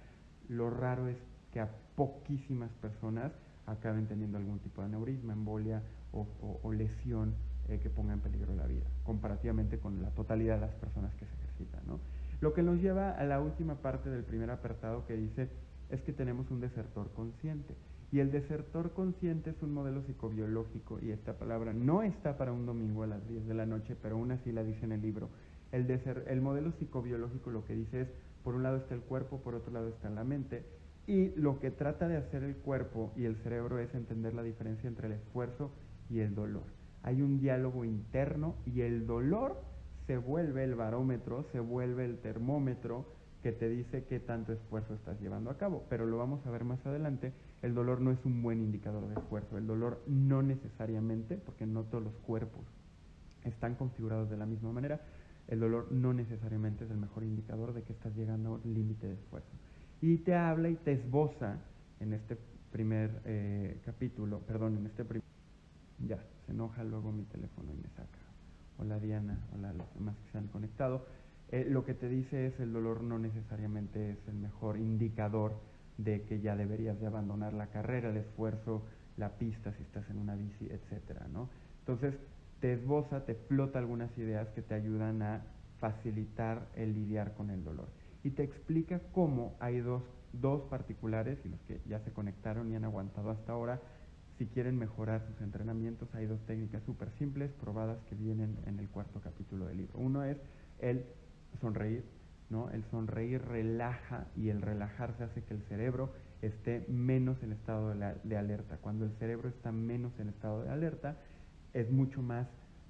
lo 0.48 0.70
raro 0.70 1.08
es 1.08 1.16
que 1.50 1.60
a 1.60 1.70
poquísimas 1.96 2.70
personas 2.74 3.32
acaben 3.66 4.06
teniendo 4.06 4.38
algún 4.38 4.58
tipo 4.58 4.82
de 4.82 4.88
aneurisma, 4.88 5.32
embolia 5.32 5.82
o, 6.12 6.72
lesión 6.72 7.34
eh, 7.68 7.80
que 7.80 7.90
ponga 7.90 8.12
en 8.12 8.20
peligro 8.20 8.54
la 8.54 8.66
vida, 8.66 8.84
comparativamente 9.04 9.78
con 9.78 10.00
la 10.02 10.10
totalidad 10.10 10.56
de 10.56 10.60
las 10.62 10.74
personas 10.74 11.12
que 11.14 11.26
se 11.26 11.34
ejercitan. 11.34 11.80
¿no? 11.86 11.98
Lo 12.40 12.52
que 12.52 12.62
nos 12.62 12.80
lleva 12.80 13.10
a 13.10 13.24
la 13.24 13.40
última 13.40 13.76
parte 13.76 14.10
del 14.10 14.22
primer 14.22 14.50
apartado 14.50 15.06
que 15.06 15.16
dice 15.16 15.48
es 15.90 16.00
que 16.02 16.12
tenemos 16.12 16.50
un 16.50 16.60
desertor 16.60 17.10
consciente. 17.12 17.74
Y 18.12 18.20
el 18.20 18.30
desertor 18.30 18.92
consciente 18.92 19.50
es 19.50 19.62
un 19.62 19.74
modelo 19.74 20.02
psicobiológico 20.02 21.00
y 21.00 21.10
esta 21.10 21.36
palabra 21.36 21.72
no 21.72 22.02
está 22.02 22.36
para 22.36 22.52
un 22.52 22.64
domingo 22.64 23.02
a 23.02 23.08
las 23.08 23.26
10 23.28 23.46
de 23.46 23.54
la 23.54 23.66
noche, 23.66 23.96
pero 24.00 24.14
aún 24.16 24.30
así 24.30 24.52
la 24.52 24.62
dice 24.62 24.84
en 24.84 24.92
el 24.92 25.02
libro. 25.02 25.30
El, 25.72 25.90
el 25.90 26.40
modelo 26.40 26.70
psicobiológico 26.72 27.50
lo 27.50 27.64
que 27.64 27.74
dice 27.74 28.02
es, 28.02 28.08
por 28.44 28.54
un 28.54 28.62
lado 28.62 28.76
está 28.76 28.94
el 28.94 29.00
cuerpo, 29.00 29.38
por 29.38 29.54
otro 29.54 29.72
lado 29.72 29.88
está 29.88 30.10
la 30.10 30.22
mente, 30.22 30.64
y 31.06 31.30
lo 31.36 31.60
que 31.60 31.70
trata 31.70 32.08
de 32.08 32.16
hacer 32.16 32.42
el 32.44 32.56
cuerpo 32.56 33.12
y 33.16 33.24
el 33.24 33.36
cerebro 33.36 33.78
es 33.78 33.94
entender 33.94 34.34
la 34.34 34.42
diferencia 34.42 34.88
entre 34.88 35.08
el 35.08 35.14
esfuerzo 35.14 35.70
y 36.08 36.20
el 36.20 36.34
dolor. 36.34 36.64
Hay 37.02 37.20
un 37.20 37.38
diálogo 37.38 37.84
interno 37.84 38.54
y 38.64 38.80
el 38.80 39.06
dolor 39.06 39.62
se 40.06 40.16
vuelve 40.16 40.64
el 40.64 40.74
barómetro, 40.74 41.44
se 41.52 41.60
vuelve 41.60 42.06
el 42.06 42.18
termómetro 42.18 43.06
que 43.42 43.52
te 43.52 43.68
dice 43.68 44.04
qué 44.04 44.20
tanto 44.20 44.54
esfuerzo 44.54 44.94
estás 44.94 45.20
llevando 45.20 45.50
a 45.50 45.58
cabo. 45.58 45.84
Pero 45.90 46.06
lo 46.06 46.16
vamos 46.16 46.46
a 46.46 46.50
ver 46.50 46.64
más 46.64 46.84
adelante, 46.86 47.34
el 47.60 47.74
dolor 47.74 48.00
no 48.00 48.10
es 48.10 48.24
un 48.24 48.42
buen 48.42 48.62
indicador 48.62 49.06
de 49.06 49.14
esfuerzo. 49.20 49.58
El 49.58 49.66
dolor 49.66 50.02
no 50.06 50.42
necesariamente, 50.42 51.36
porque 51.36 51.66
no 51.66 51.82
todos 51.84 52.04
los 52.04 52.14
cuerpos 52.26 52.64
están 53.44 53.74
configurados 53.74 54.30
de 54.30 54.38
la 54.38 54.46
misma 54.46 54.72
manera, 54.72 55.02
el 55.48 55.60
dolor 55.60 55.92
no 55.92 56.14
necesariamente 56.14 56.86
es 56.86 56.90
el 56.90 56.96
mejor 56.96 57.24
indicador 57.24 57.74
de 57.74 57.82
que 57.82 57.92
estás 57.92 58.16
llegando 58.16 58.62
al 58.64 58.72
límite 58.72 59.06
de 59.06 59.14
esfuerzo 59.14 59.50
y 60.04 60.18
te 60.18 60.34
habla 60.34 60.68
y 60.68 60.74
te 60.74 60.92
esboza 60.92 61.56
en 61.98 62.12
este 62.12 62.36
primer 62.70 63.22
eh, 63.24 63.80
capítulo, 63.86 64.40
perdón, 64.40 64.76
en 64.76 64.86
este 64.86 65.02
primer... 65.02 65.24
Ya, 66.06 66.22
se 66.44 66.52
enoja 66.52 66.84
luego 66.84 67.10
mi 67.10 67.24
teléfono 67.24 67.72
y 67.72 67.76
me 67.76 67.88
saca. 67.88 68.18
Hola 68.76 69.00
Diana, 69.00 69.38
hola 69.54 69.72
los 69.72 69.94
demás 69.94 70.14
que 70.18 70.30
se 70.30 70.36
han 70.36 70.48
conectado. 70.48 71.06
Eh, 71.50 71.66
lo 71.70 71.86
que 71.86 71.94
te 71.94 72.10
dice 72.10 72.48
es 72.48 72.60
el 72.60 72.74
dolor 72.74 73.02
no 73.02 73.18
necesariamente 73.18 74.10
es 74.10 74.18
el 74.28 74.34
mejor 74.34 74.76
indicador 74.76 75.58
de 75.96 76.20
que 76.24 76.38
ya 76.42 76.54
deberías 76.54 77.00
de 77.00 77.06
abandonar 77.06 77.54
la 77.54 77.68
carrera, 77.68 78.10
el 78.10 78.18
esfuerzo, 78.18 78.84
la 79.16 79.30
pista 79.38 79.72
si 79.72 79.84
estás 79.84 80.10
en 80.10 80.18
una 80.18 80.34
bici, 80.34 80.68
etcétera, 80.70 81.28
¿no? 81.32 81.48
Entonces, 81.78 82.14
te 82.60 82.74
esboza, 82.74 83.24
te 83.24 83.36
flota 83.36 83.78
algunas 83.78 84.18
ideas 84.18 84.48
que 84.50 84.60
te 84.60 84.74
ayudan 84.74 85.22
a 85.22 85.44
facilitar 85.80 86.68
el 86.76 86.92
lidiar 86.92 87.32
con 87.32 87.48
el 87.48 87.64
dolor 87.64 88.03
y 88.24 88.30
te 88.30 88.42
explica 88.42 89.00
cómo 89.12 89.54
hay 89.60 89.80
dos, 89.80 90.02
dos 90.32 90.62
particulares 90.62 91.38
y 91.44 91.50
los 91.50 91.60
que 91.62 91.80
ya 91.86 92.00
se 92.00 92.10
conectaron 92.10 92.72
y 92.72 92.74
han 92.74 92.84
aguantado 92.84 93.30
hasta 93.30 93.52
ahora, 93.52 93.80
si 94.38 94.46
quieren 94.46 94.78
mejorar 94.78 95.24
sus 95.28 95.40
entrenamientos, 95.42 96.12
hay 96.14 96.26
dos 96.26 96.40
técnicas 96.46 96.82
súper 96.84 97.10
simples, 97.18 97.52
probadas, 97.52 97.98
que 98.08 98.16
vienen 98.16 98.56
en 98.66 98.80
el 98.80 98.88
cuarto 98.88 99.20
capítulo 99.20 99.66
del 99.66 99.76
libro. 99.76 99.98
Uno 99.98 100.24
es 100.24 100.38
el 100.80 101.04
sonreír, 101.60 102.04
¿no? 102.50 102.70
El 102.70 102.82
sonreír 102.84 103.42
relaja 103.42 104.26
y 104.34 104.48
el 104.48 104.62
relajarse 104.62 105.22
hace 105.22 105.44
que 105.44 105.54
el 105.54 105.62
cerebro 105.68 106.12
esté 106.42 106.84
menos 106.88 107.42
en 107.42 107.52
estado 107.52 107.94
de, 107.94 108.14
de 108.24 108.36
alerta. 108.36 108.78
Cuando 108.78 109.04
el 109.04 109.12
cerebro 109.18 109.50
está 109.50 109.70
menos 109.70 110.18
en 110.18 110.30
estado 110.30 110.62
de 110.62 110.70
alerta, 110.70 111.18
es 111.74 111.92
mucho 111.92 112.22
más 112.22 112.48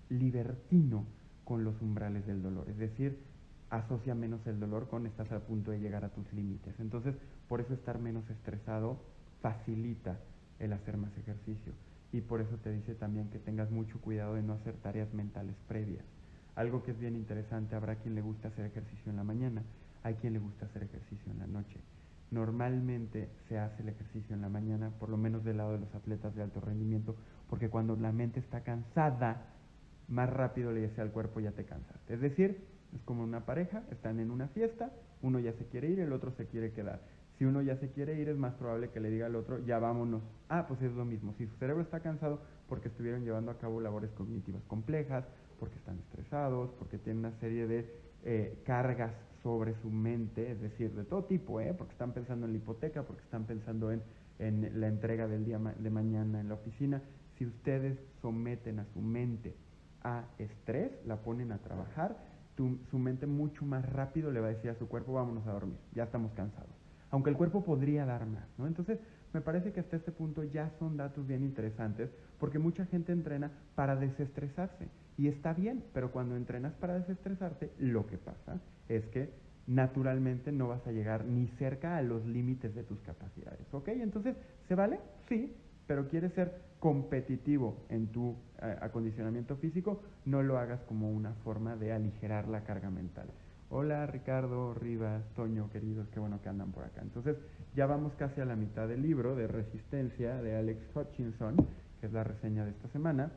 libertino 0.09 1.05
con 1.45 1.65
los 1.65 1.83
umbrales 1.83 2.25
del 2.27 2.41
dolor. 2.41 2.71
Es 2.71 2.79
decir, 2.79 3.34
asocia 3.77 4.15
menos 4.15 4.47
el 4.47 4.61
dolor 4.61 4.89
con 4.89 5.07
estás 5.07 5.31
a 5.33 5.41
punto 5.41 5.71
de 5.71 5.81
llegar 5.81 6.05
a 6.05 6.11
tus 6.11 6.33
límites. 6.33 6.75
Entonces, 6.79 7.15
por 7.49 7.61
eso 7.61 7.75
estar 7.75 7.99
menos 7.99 8.29
estresado 8.31 8.99
facilita 9.41 10.19
el 10.59 10.73
hacer 10.73 10.97
más 10.97 11.17
ejercicio. 11.19 11.73
Y 12.13 12.21
por 12.21 12.41
eso 12.41 12.57
te 12.59 12.71
dice 12.71 12.95
también 12.95 13.29
que 13.31 13.39
tengas 13.39 13.71
mucho 13.71 14.01
cuidado 14.01 14.35
de 14.35 14.43
no 14.43 14.55
hacer 14.55 14.75
tareas 14.77 15.13
mentales 15.13 15.57
previas. 15.67 16.05
Algo 16.55 16.85
que 16.85 16.93
es 16.93 16.99
bien 16.99 17.17
interesante, 17.17 17.75
habrá 17.75 17.97
quien 17.97 18.15
le 18.15 18.23
gusta 18.23 18.49
hacer 18.49 18.67
ejercicio 18.67 19.11
en 19.11 19.17
la 19.17 19.25
mañana, 19.25 19.63
hay 20.05 20.15
quien 20.15 20.35
le 20.35 20.39
gusta 20.39 20.67
hacer 20.67 20.85
ejercicio 20.85 21.33
en 21.33 21.41
la 21.41 21.47
noche. 21.47 21.81
Normalmente 22.31 23.29
se 23.49 23.59
hace 23.59 23.83
el 23.83 23.89
ejercicio 23.89 24.35
en 24.35 24.43
la 24.43 24.49
mañana, 24.49 24.91
por 25.01 25.09
lo 25.09 25.17
menos 25.17 25.45
del 25.45 25.57
lado 25.57 25.73
de 25.73 25.81
los 25.81 25.95
atletas 25.95 26.35
de 26.35 26.43
alto 26.43 26.61
rendimiento, 26.61 27.17
porque 27.49 27.69
cuando 27.69 27.97
la 27.97 28.13
mente 28.13 28.39
está 28.39 28.63
cansada, 28.63 29.47
más 30.09 30.31
rápido 30.31 30.71
le 30.71 30.89
dice 30.89 31.01
al 31.01 31.11
cuerpo 31.11 31.41
ya 31.41 31.53
te 31.53 31.65
cansaste. 31.65 32.15
Es 32.15 32.21
decir, 32.21 32.74
es 32.95 33.03
como 33.03 33.23
una 33.23 33.45
pareja, 33.45 33.83
están 33.91 34.21
en 34.21 34.31
una 34.31 34.49
fiesta, 34.49 34.93
uno 35.23 35.39
ya 35.39 35.53
se 35.55 35.67
quiere 35.67 35.89
ir, 35.89 36.01
el 36.01 36.13
otro 36.13 36.33
se 36.33 36.47
quiere 36.47 36.73
quedar. 36.73 37.01
Si 37.39 37.45
uno 37.45 37.63
ya 37.63 37.77
se 37.77 37.91
quiere 37.91 38.15
ir, 38.21 38.29
es 38.29 38.37
más 38.37 38.55
probable 38.55 38.91
que 38.91 39.01
le 39.01 39.11
diga 39.11 39.27
al 39.27 39.35
otro, 39.35 39.59
ya 39.59 39.79
vámonos. 39.81 40.23
Ah, 40.49 40.67
pues 40.69 40.81
es 40.83 40.93
lo 40.93 41.05
mismo. 41.05 41.35
Si 41.37 41.47
su 41.47 41.57
cerebro 41.57 41.83
está 41.83 42.01
cansado 42.01 42.41
porque 42.69 42.89
estuvieron 42.89 43.25
llevando 43.25 43.51
a 43.51 43.59
cabo 43.59 43.81
labores 43.81 44.11
cognitivas 44.13 44.63
complejas, 44.65 45.25
porque 45.59 45.77
están 45.77 45.99
estresados, 45.99 46.71
porque 46.79 46.99
tienen 46.99 47.25
una 47.25 47.33
serie 47.41 47.67
de 47.67 47.91
eh, 48.25 48.63
cargas 48.65 49.13
sobre 49.43 49.75
su 49.83 49.91
mente, 49.91 50.53
es 50.53 50.61
decir, 50.61 50.93
de 50.95 51.05
todo 51.05 51.25
tipo, 51.25 51.61
¿eh? 51.61 51.75
porque 51.77 51.93
están 51.93 52.13
pensando 52.13 52.47
en 52.47 52.53
la 52.53 52.59
hipoteca, 52.59 53.03
porque 53.03 53.23
están 53.23 53.45
pensando 53.45 53.91
en, 53.91 54.03
en 54.39 54.81
la 54.81 54.87
entrega 54.87 55.27
del 55.27 55.45
día 55.45 55.59
de 55.59 55.91
mañana 55.91 56.41
en 56.41 56.49
la 56.49 56.55
oficina. 56.55 57.03
Si 57.37 57.45
ustedes 57.47 57.99
someten 58.23 58.79
a 58.79 58.87
su 58.87 59.01
mente 59.01 59.55
a 60.03 60.25
estrés, 60.39 60.93
la 61.05 61.17
ponen 61.17 61.51
a 61.51 61.59
trabajar, 61.59 62.17
su 62.57 62.99
mente 62.99 63.27
mucho 63.27 63.65
más 63.65 63.89
rápido 63.89 64.31
le 64.31 64.41
va 64.41 64.49
a 64.49 64.51
decir 64.51 64.71
a 64.71 64.75
su 64.75 64.89
cuerpo, 64.89 65.13
vámonos 65.13 65.47
a 65.47 65.53
dormir, 65.53 65.79
ya 65.93 66.05
estamos 66.05 66.33
cansados. 66.33 66.71
Aunque 67.11 67.31
el 67.31 67.37
cuerpo 67.37 67.65
podría 67.65 68.07
dar 68.07 68.27
más, 68.27 68.47
¿no? 68.59 68.67
Entonces, 68.67 68.99
me 69.33 69.41
parece 69.41 69.73
que 69.73 69.81
hasta 69.81 69.97
este 69.97 70.13
punto 70.13 70.45
ya 70.45 70.71
son 70.79 70.97
datos 70.97 71.27
bien 71.27 71.43
interesantes, 71.43 72.11
porque 72.39 72.59
mucha 72.59 72.87
gente 72.87 73.13
entrena 73.13 73.51
para 73.75 73.97
desestresarse. 73.97 74.89
Y 75.17 75.29
está 75.29 75.53
bien, 75.53 75.85
pero 75.93 76.13
cuando 76.13 76.37
entrenas 76.37 76.73
para 76.75 76.95
desestresarte, 76.95 77.73
lo 77.79 78.07
que 78.07 78.19
pasa 78.19 78.61
es 78.89 79.05
que 79.07 79.31
naturalmente 79.67 80.53
no 80.53 80.69
vas 80.69 80.87
a 80.87 80.93
llegar 80.93 81.25
ni 81.25 81.49
cerca 81.59 81.97
a 81.97 82.03
los 82.03 82.25
límites 82.27 82.75
de 82.75 82.83
tus 82.85 83.01
capacidades. 83.01 83.67
¿Ok? 83.73 83.89
Entonces, 83.89 84.37
¿se 84.69 84.75
vale? 84.75 85.01
Sí, 85.29 85.55
pero 85.87 86.09
quieres 86.09 86.33
ser 86.33 86.63
competitivo 86.79 87.85
en 87.89 88.09
tu 88.09 88.37
eh, 88.61 88.77
acondicionamiento 88.81 89.57
físico, 89.57 90.03
no 90.25 90.43
lo 90.43 90.59
hagas 90.59 90.81
como 90.83 91.11
una 91.11 91.33
forma 91.45 91.77
de 91.77 91.93
aligerar 91.93 92.49
la 92.49 92.65
carga 92.65 92.91
mental. 92.91 93.29
Hola 93.71 94.07
Ricardo, 94.07 94.75
Rivas, 94.75 95.25
Toño, 95.35 95.71
queridos, 95.71 96.07
qué 96.13 96.21
bueno 96.21 96.41
que 96.43 96.49
andan 96.49 96.73
por 96.73 96.85
acá. 96.85 97.01
Entonces 97.03 97.37
ya 97.75 97.87
vamos 97.87 98.13
casi 98.15 98.41
a 98.41 98.45
la 98.45 98.55
mitad 98.55 98.87
del 98.87 99.03
libro 99.03 99.35
de 99.35 99.47
Resistencia 99.47 100.41
de 100.43 100.57
Alex 100.57 100.95
Hutchinson, 100.95 101.57
que 102.01 102.07
es 102.07 102.13
la 102.13 102.23
reseña 102.23 102.65
de 102.65 102.71
esta 102.71 102.89
semana, 102.89 103.33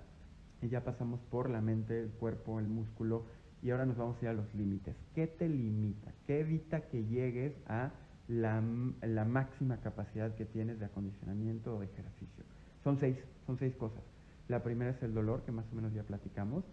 y 0.61 0.67
ya 0.67 0.83
pasamos 0.83 1.19
por 1.31 1.49
la 1.49 1.61
mente, 1.61 1.99
el 1.99 2.09
cuerpo, 2.09 2.59
el 2.59 2.67
músculo, 2.67 3.25
y 3.63 3.71
ahora 3.71 3.85
nos 3.85 3.97
vamos 3.97 4.17
a 4.17 4.25
ir 4.25 4.29
a 4.29 4.33
los 4.33 4.53
límites. 4.53 4.95
¿Qué 5.15 5.27
te 5.27 5.49
limita? 5.49 6.11
¿Qué 6.25 6.41
evita 6.41 6.81
que 6.81 7.05
llegues 7.05 7.53
a 7.67 7.91
la, 8.27 8.62
la 9.01 9.25
máxima 9.25 9.77
capacidad 9.77 10.36
que 10.36 10.46
tienes 10.46 10.79
de 10.79 10.86
acondicionamiento 10.86 11.75
o 11.75 11.79
de 11.79 11.86
ejercicio? 11.86 12.43
Son 12.84 12.98
seis, 13.00 13.17
son 13.46 13.57
seis 13.57 13.75
cosas. 13.75 14.03
La 14.48 14.63
primera 14.63 14.91
es 14.91 15.03
el 15.03 15.13
dolor, 15.13 15.43
que 15.43 15.51
más 15.51 15.65
o 15.72 15.75
menos 15.75 15.93
ya 15.93 16.03
platicamos. 16.03 16.63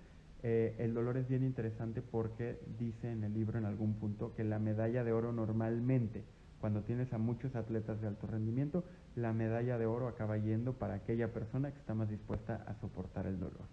Eh, 0.42 0.76
el 0.78 0.92
dolor 0.92 1.16
es 1.16 1.26
bien 1.26 1.42
interesante 1.42 2.02
porque 2.02 2.60
dice 2.78 3.10
en 3.10 3.24
el 3.24 3.32
libro 3.32 3.58
en 3.58 3.64
algún 3.64 3.94
punto 3.94 4.34
que 4.34 4.44
la 4.44 4.58
medalla 4.58 5.02
de 5.02 5.12
oro 5.12 5.32
normalmente, 5.32 6.22
cuando 6.60 6.82
tienes 6.82 7.12
a 7.12 7.18
muchos 7.18 7.56
atletas 7.56 8.00
de 8.00 8.08
alto 8.08 8.26
rendimiento, 8.26 8.84
la 9.16 9.32
medalla 9.32 9.78
de 9.78 9.86
oro 9.86 10.06
acaba 10.06 10.36
yendo 10.36 10.74
para 10.74 10.94
aquella 10.94 11.32
persona 11.32 11.72
que 11.72 11.78
está 11.78 11.94
más 11.94 12.10
dispuesta 12.10 12.62
a 12.66 12.74
soportar 12.74 13.26
el 13.26 13.40
dolor. 13.40 13.66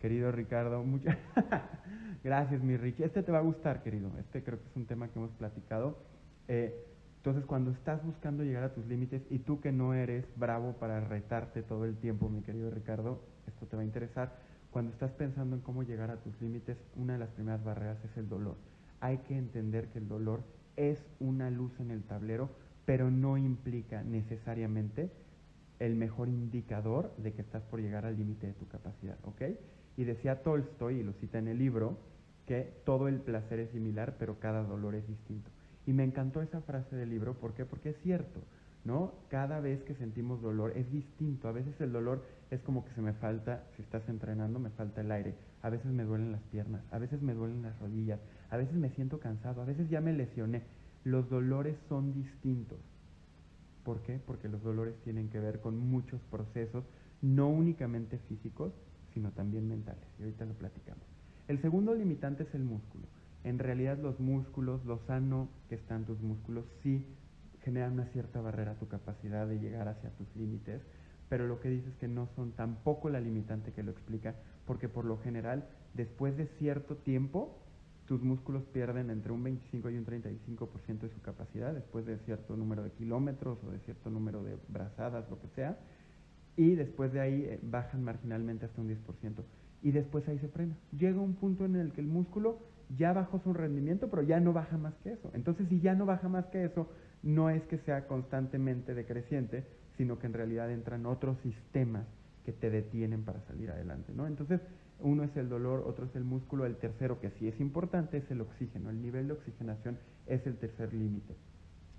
Querido 0.00 0.32
Ricardo, 0.32 0.82
muchas 0.82 1.18
gracias 2.24 2.62
mi 2.62 2.76
Richie. 2.76 3.04
Este 3.04 3.22
te 3.22 3.30
va 3.30 3.38
a 3.38 3.42
gustar, 3.42 3.82
querido. 3.82 4.10
Este 4.18 4.42
creo 4.42 4.58
que 4.58 4.68
es 4.68 4.76
un 4.76 4.86
tema 4.86 5.08
que 5.08 5.18
hemos 5.18 5.32
platicado. 5.32 5.98
Eh, 6.46 6.86
entonces, 7.18 7.44
cuando 7.46 7.72
estás 7.72 8.02
buscando 8.04 8.44
llegar 8.44 8.62
a 8.62 8.72
tus 8.72 8.86
límites 8.86 9.22
y 9.28 9.40
tú 9.40 9.60
que 9.60 9.72
no 9.72 9.92
eres 9.92 10.24
bravo 10.36 10.74
para 10.74 11.00
retarte 11.00 11.62
todo 11.62 11.84
el 11.84 11.96
tiempo, 11.96 12.28
mi 12.28 12.42
querido 12.42 12.70
Ricardo, 12.70 13.20
esto 13.48 13.66
te 13.66 13.74
va 13.74 13.82
a 13.82 13.84
interesar. 13.84 14.36
Cuando 14.70 14.92
estás 14.92 15.10
pensando 15.10 15.56
en 15.56 15.62
cómo 15.62 15.82
llegar 15.82 16.12
a 16.12 16.18
tus 16.18 16.40
límites, 16.40 16.78
una 16.94 17.14
de 17.14 17.18
las 17.18 17.30
primeras 17.30 17.64
barreras 17.64 17.98
es 18.04 18.16
el 18.16 18.28
dolor. 18.28 18.56
Hay 19.00 19.18
que 19.18 19.36
entender 19.36 19.88
que 19.88 19.98
el 19.98 20.06
dolor 20.06 20.44
es 20.76 21.04
una 21.18 21.50
luz 21.50 21.72
en 21.80 21.90
el 21.90 22.04
tablero, 22.04 22.50
pero 22.84 23.10
no 23.10 23.36
implica 23.36 24.04
necesariamente 24.04 25.10
el 25.80 25.96
mejor 25.96 26.28
indicador 26.28 27.12
de 27.16 27.32
que 27.32 27.42
estás 27.42 27.64
por 27.64 27.80
llegar 27.80 28.06
al 28.06 28.16
límite 28.16 28.46
de 28.46 28.52
tu 28.52 28.68
capacidad, 28.68 29.18
¿ok? 29.24 29.42
Y 29.96 30.04
decía 30.04 30.42
Tolstoy, 30.44 31.00
y 31.00 31.02
lo 31.02 31.12
cita 31.14 31.38
en 31.38 31.48
el 31.48 31.58
libro, 31.58 31.98
que 32.46 32.72
todo 32.84 33.08
el 33.08 33.20
placer 33.20 33.58
es 33.58 33.70
similar, 33.70 34.14
pero 34.18 34.38
cada 34.38 34.62
dolor 34.62 34.94
es 34.94 35.06
distinto. 35.08 35.50
Y 35.88 35.94
me 35.94 36.04
encantó 36.04 36.42
esa 36.42 36.60
frase 36.60 36.94
del 36.96 37.08
libro, 37.08 37.32
¿por 37.32 37.54
qué? 37.54 37.64
Porque 37.64 37.88
es 37.88 37.96
cierto, 38.02 38.42
¿no? 38.84 39.14
Cada 39.30 39.58
vez 39.58 39.82
que 39.84 39.94
sentimos 39.94 40.42
dolor 40.42 40.76
es 40.76 40.92
distinto. 40.92 41.48
A 41.48 41.52
veces 41.52 41.80
el 41.80 41.92
dolor 41.92 42.26
es 42.50 42.60
como 42.60 42.84
que 42.84 42.92
se 42.92 43.00
me 43.00 43.14
falta, 43.14 43.64
si 43.74 43.80
estás 43.80 44.06
entrenando, 44.06 44.58
me 44.58 44.68
falta 44.68 45.00
el 45.00 45.10
aire. 45.10 45.34
A 45.62 45.70
veces 45.70 45.90
me 45.90 46.04
duelen 46.04 46.30
las 46.30 46.42
piernas, 46.42 46.82
a 46.90 46.98
veces 46.98 47.22
me 47.22 47.32
duelen 47.32 47.62
las 47.62 47.78
rodillas, 47.80 48.20
a 48.50 48.58
veces 48.58 48.74
me 48.74 48.90
siento 48.90 49.18
cansado, 49.18 49.62
a 49.62 49.64
veces 49.64 49.88
ya 49.88 50.02
me 50.02 50.12
lesioné. 50.12 50.62
Los 51.04 51.30
dolores 51.30 51.78
son 51.88 52.12
distintos. 52.12 52.80
¿Por 53.82 54.02
qué? 54.02 54.20
Porque 54.26 54.50
los 54.50 54.62
dolores 54.62 54.94
tienen 55.04 55.30
que 55.30 55.40
ver 55.40 55.62
con 55.62 55.78
muchos 55.78 56.20
procesos, 56.30 56.84
no 57.22 57.48
únicamente 57.48 58.18
físicos, 58.28 58.74
sino 59.14 59.30
también 59.30 59.66
mentales. 59.66 60.04
Y 60.18 60.24
ahorita 60.24 60.44
lo 60.44 60.52
platicamos. 60.52 61.06
El 61.46 61.62
segundo 61.62 61.94
limitante 61.94 62.42
es 62.42 62.54
el 62.54 62.64
músculo 62.64 63.06
en 63.44 63.58
realidad 63.58 63.98
los 63.98 64.20
músculos, 64.20 64.84
lo 64.84 64.98
sano 65.06 65.48
que 65.68 65.74
están 65.74 66.04
tus 66.04 66.20
músculos, 66.20 66.64
sí 66.82 67.06
generan 67.62 67.92
una 67.92 68.06
cierta 68.06 68.40
barrera 68.40 68.72
a 68.72 68.78
tu 68.78 68.88
capacidad 68.88 69.46
de 69.46 69.58
llegar 69.58 69.88
hacia 69.88 70.10
tus 70.10 70.34
límites, 70.36 70.82
pero 71.28 71.46
lo 71.46 71.60
que 71.60 71.68
dices 71.68 71.88
es 71.92 71.96
que 71.96 72.08
no 72.08 72.28
son 72.34 72.52
tampoco 72.52 73.10
la 73.10 73.20
limitante 73.20 73.72
que 73.72 73.82
lo 73.82 73.90
explica, 73.90 74.34
porque 74.66 74.88
por 74.88 75.04
lo 75.04 75.18
general, 75.18 75.68
después 75.94 76.36
de 76.36 76.46
cierto 76.58 76.96
tiempo, 76.96 77.58
tus 78.06 78.22
músculos 78.22 78.64
pierden 78.64 79.10
entre 79.10 79.32
un 79.32 79.42
25 79.42 79.90
y 79.90 79.98
un 79.98 80.06
35% 80.06 81.00
de 81.00 81.10
su 81.10 81.20
capacidad, 81.20 81.74
después 81.74 82.06
de 82.06 82.16
cierto 82.20 82.56
número 82.56 82.82
de 82.82 82.90
kilómetros 82.92 83.62
o 83.64 83.70
de 83.70 83.78
cierto 83.80 84.08
número 84.08 84.42
de 84.42 84.56
brazadas, 84.68 85.28
lo 85.28 85.38
que 85.38 85.48
sea, 85.48 85.78
y 86.56 86.74
después 86.74 87.12
de 87.12 87.20
ahí 87.20 87.44
eh, 87.44 87.60
bajan 87.62 88.02
marginalmente 88.02 88.64
hasta 88.64 88.80
un 88.80 88.88
10%, 88.88 89.44
y 89.82 89.90
después 89.90 90.26
ahí 90.26 90.38
se 90.38 90.48
frena. 90.48 90.74
Llega 90.96 91.20
un 91.20 91.34
punto 91.34 91.66
en 91.66 91.76
el 91.76 91.92
que 91.92 92.00
el 92.00 92.06
músculo 92.06 92.60
ya 92.96 93.12
bajó 93.12 93.38
su 93.40 93.52
rendimiento, 93.52 94.08
pero 94.08 94.22
ya 94.22 94.40
no 94.40 94.52
baja 94.52 94.78
más 94.78 94.94
que 95.02 95.12
eso. 95.12 95.30
Entonces, 95.34 95.68
si 95.68 95.80
ya 95.80 95.94
no 95.94 96.06
baja 96.06 96.28
más 96.28 96.46
que 96.46 96.64
eso, 96.64 96.88
no 97.22 97.50
es 97.50 97.62
que 97.64 97.78
sea 97.78 98.06
constantemente 98.06 98.94
decreciente, 98.94 99.66
sino 99.96 100.18
que 100.18 100.26
en 100.26 100.32
realidad 100.32 100.70
entran 100.70 101.06
otros 101.06 101.38
sistemas 101.42 102.06
que 102.44 102.52
te 102.52 102.70
detienen 102.70 103.24
para 103.24 103.40
salir 103.42 103.70
adelante, 103.70 104.12
¿no? 104.14 104.26
Entonces, 104.26 104.60
uno 105.00 105.22
es 105.22 105.36
el 105.36 105.48
dolor, 105.48 105.84
otro 105.86 106.06
es 106.06 106.16
el 106.16 106.24
músculo, 106.24 106.66
el 106.66 106.76
tercero 106.76 107.20
que 107.20 107.30
sí 107.32 107.46
es 107.46 107.60
importante 107.60 108.16
es 108.16 108.30
el 108.30 108.40
oxígeno. 108.40 108.90
El 108.90 109.02
nivel 109.02 109.28
de 109.28 109.34
oxigenación 109.34 109.98
es 110.26 110.46
el 110.46 110.56
tercer 110.56 110.92
límite. 110.92 111.36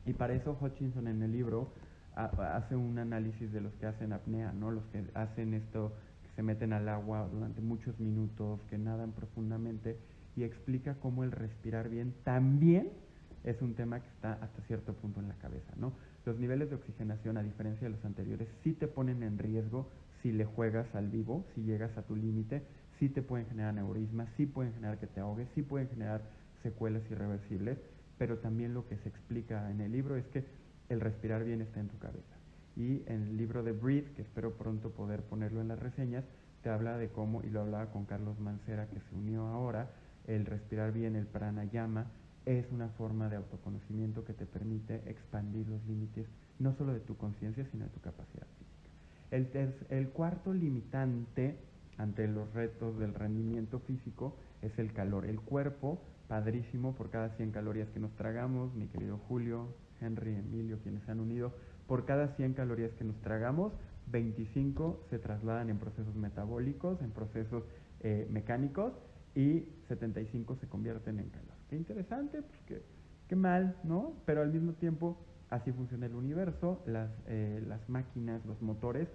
Y 0.05 0.13
para 0.13 0.33
eso 0.33 0.57
Hutchinson 0.59 1.07
en 1.07 1.21
el 1.21 1.31
libro 1.31 1.71
hace 2.15 2.75
un 2.75 2.97
análisis 2.99 3.51
de 3.53 3.61
los 3.61 3.73
que 3.75 3.85
hacen 3.85 4.11
apnea, 4.11 4.51
¿no? 4.51 4.71
Los 4.71 4.83
que 4.87 5.05
hacen 5.13 5.53
esto, 5.53 5.93
que 6.23 6.35
se 6.35 6.43
meten 6.43 6.73
al 6.73 6.89
agua 6.89 7.29
durante 7.31 7.61
muchos 7.61 7.97
minutos, 7.99 8.59
que 8.69 8.77
nadan 8.77 9.11
profundamente 9.11 9.97
y 10.35 10.43
explica 10.43 10.95
cómo 10.95 11.23
el 11.23 11.31
respirar 11.31 11.89
bien 11.89 12.13
también 12.23 12.89
es 13.43 13.61
un 13.61 13.73
tema 13.73 14.01
que 14.01 14.09
está 14.09 14.33
hasta 14.33 14.61
cierto 14.63 14.93
punto 14.93 15.19
en 15.19 15.27
la 15.27 15.35
cabeza, 15.35 15.73
¿no? 15.77 15.93
Los 16.25 16.37
niveles 16.37 16.69
de 16.69 16.75
oxigenación, 16.75 17.37
a 17.37 17.43
diferencia 17.43 17.87
de 17.87 17.95
los 17.95 18.03
anteriores, 18.05 18.47
sí 18.63 18.73
te 18.73 18.87
ponen 18.87 19.23
en 19.23 19.37
riesgo 19.37 19.89
si 20.21 20.31
le 20.31 20.45
juegas 20.45 20.93
al 20.93 21.09
vivo, 21.09 21.45
si 21.55 21.63
llegas 21.63 21.97
a 21.97 22.03
tu 22.03 22.15
límite, 22.15 22.63
sí 22.99 23.09
te 23.09 23.21
pueden 23.21 23.47
generar 23.47 23.73
neurismas, 23.73 24.27
sí 24.35 24.45
pueden 24.45 24.73
generar 24.73 24.99
que 24.99 25.07
te 25.07 25.21
ahogues, 25.21 25.47
sí 25.55 25.61
pueden 25.61 25.87
generar 25.89 26.21
secuelas 26.61 27.01
irreversibles, 27.09 27.77
pero 28.17 28.37
también 28.39 28.73
lo 28.73 28.85
que 28.87 28.97
se 28.97 29.09
explica 29.09 29.71
en 29.71 29.79
el 29.79 29.93
libro 29.93 30.17
es 30.17 30.25
que 30.27 30.43
el 30.89 30.99
respirar 30.99 31.45
bien 31.45 31.61
está 31.61 31.79
en 31.79 31.87
tu 31.87 31.97
cabeza. 31.97 32.35
Y 32.75 33.03
en 33.07 33.23
el 33.23 33.37
libro 33.37 33.63
de 33.63 33.71
Breathe, 33.71 34.11
que 34.15 34.21
espero 34.21 34.53
pronto 34.53 34.91
poder 34.91 35.21
ponerlo 35.23 35.61
en 35.61 35.69
las 35.69 35.79
reseñas, 35.79 36.25
te 36.61 36.69
habla 36.69 36.97
de 36.97 37.07
cómo, 37.09 37.41
y 37.43 37.49
lo 37.49 37.61
hablaba 37.61 37.91
con 37.91 38.05
Carlos 38.05 38.39
Mancera, 38.39 38.87
que 38.87 38.99
se 38.99 39.15
unió 39.15 39.47
ahora, 39.47 39.89
el 40.29 40.45
respirar 40.45 40.93
bien, 40.93 41.15
el 41.15 41.25
pranayama, 41.25 42.05
es 42.45 42.65
una 42.71 42.87
forma 42.89 43.29
de 43.29 43.35
autoconocimiento 43.35 44.23
que 44.23 44.33
te 44.33 44.45
permite 44.45 45.01
expandir 45.07 45.67
los 45.67 45.83
límites 45.85 46.27
no 46.59 46.73
solo 46.75 46.93
de 46.93 46.99
tu 46.99 47.17
conciencia, 47.17 47.65
sino 47.71 47.85
de 47.85 47.91
tu 47.91 47.99
capacidad 47.99 48.47
física. 48.57 48.89
El, 49.31 49.75
el 49.89 50.09
cuarto 50.09 50.53
limitante 50.53 51.57
ante 51.97 52.27
los 52.27 52.53
retos 52.53 52.97
del 52.99 53.13
rendimiento 53.13 53.79
físico 53.79 54.35
es 54.61 54.77
el 54.77 54.93
calor. 54.93 55.25
El 55.25 55.41
cuerpo, 55.41 56.01
padrísimo 56.27 56.95
por 56.95 57.09
cada 57.09 57.29
100 57.35 57.51
calorías 57.51 57.89
que 57.89 57.99
nos 57.99 58.15
tragamos, 58.15 58.73
mi 58.75 58.87
querido 58.87 59.17
Julio, 59.27 59.67
Henry, 59.99 60.35
Emilio, 60.35 60.79
quienes 60.81 61.03
se 61.03 61.11
han 61.11 61.19
unido, 61.19 61.53
por 61.87 62.05
cada 62.05 62.35
100 62.35 62.53
calorías 62.53 62.91
que 62.93 63.03
nos 63.03 63.19
tragamos, 63.21 63.73
25 64.07 65.05
se 65.09 65.19
trasladan 65.19 65.69
en 65.69 65.77
procesos 65.77 66.15
metabólicos, 66.15 67.01
en 67.01 67.11
procesos 67.11 67.63
eh, 68.01 68.27
mecánicos 68.29 68.93
y 69.35 69.65
75 69.87 70.55
se 70.55 70.67
convierten 70.67 71.19
en 71.19 71.29
calor. 71.29 71.55
Qué 71.69 71.75
interesante, 71.75 72.41
pues 72.41 72.81
qué, 73.27 73.35
mal, 73.35 73.75
¿no? 73.83 74.13
Pero 74.25 74.41
al 74.41 74.51
mismo 74.51 74.73
tiempo 74.73 75.17
así 75.49 75.71
funciona 75.71 76.07
el 76.07 76.15
universo, 76.15 76.81
las, 76.87 77.11
eh, 77.27 77.63
las 77.67 77.87
máquinas, 77.87 78.43
los 78.45 78.61
motores, 78.61 79.07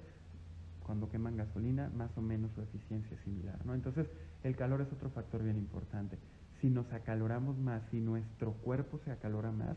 cuando 0.85 1.09
queman 1.09 1.37
gasolina, 1.37 1.90
más 1.97 2.16
o 2.16 2.23
menos 2.23 2.52
su 2.52 2.62
eficiencia 2.62 3.16
es 3.16 3.23
similar, 3.25 3.64
¿no? 3.64 3.75
Entonces, 3.75 4.06
el 4.44 4.54
calor 4.54 4.83
es 4.83 4.92
otro 4.92 5.11
factor 5.11 5.42
bien 5.42 5.56
importante. 5.56 6.18
Si 6.61 6.68
nos 6.68 6.92
acaloramos 6.92 7.59
más, 7.59 7.83
si 7.90 8.00
nuestro 8.00 8.52
cuerpo 8.52 8.99
se 9.04 9.11
acalora 9.11 9.50
más, 9.50 9.76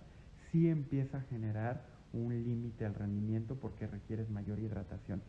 sí 0.51 0.69
empieza 0.69 1.19
a 1.19 1.21
generar 1.21 1.85
un 2.13 2.33
límite 2.43 2.85
al 2.85 2.93
rendimiento 2.93 3.55
porque 3.55 3.87
requieres 3.87 4.29
mayor 4.29 4.59
hidratación. 4.59 5.21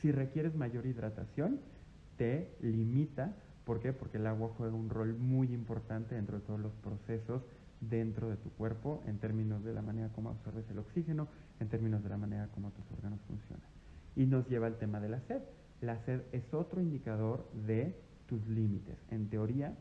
Si 0.00 0.12
requieres 0.12 0.54
mayor 0.54 0.86
hidratación, 0.86 1.60
te 2.16 2.56
limita. 2.60 3.34
¿Por 3.66 3.80
qué? 3.80 3.92
Porque 3.92 4.18
el 4.18 4.26
agua 4.28 4.52
juega 4.56 4.76
un 4.76 4.88
rol 4.88 5.14
muy 5.18 5.52
importante 5.52 6.14
dentro 6.14 6.38
de 6.38 6.46
todos 6.46 6.60
los 6.60 6.72
procesos 6.76 7.42
dentro 7.80 8.30
de 8.30 8.36
tu 8.36 8.50
cuerpo 8.50 9.02
en 9.06 9.18
términos 9.18 9.64
de 9.64 9.74
la 9.74 9.82
manera 9.82 10.08
como 10.10 10.30
absorbes 10.30 10.70
el 10.70 10.78
oxígeno, 10.78 11.28
en 11.60 11.68
términos 11.68 12.02
de 12.02 12.08
la 12.08 12.16
manera 12.16 12.48
como 12.54 12.70
tus 12.70 12.84
órganos 12.92 13.20
funcionan. 13.22 13.66
Y 14.14 14.26
nos 14.26 14.48
lleva 14.48 14.68
al 14.68 14.78
tema 14.78 15.00
de 15.00 15.08
la 15.08 15.20
sed. 15.22 15.42
La 15.80 15.98
sed 16.04 16.22
es 16.30 16.54
otro 16.54 16.80
indicador 16.80 17.50
de 17.66 18.00
tus 18.26 18.46
límites. 18.46 18.96
En 19.10 19.28
teoría, 19.28 19.76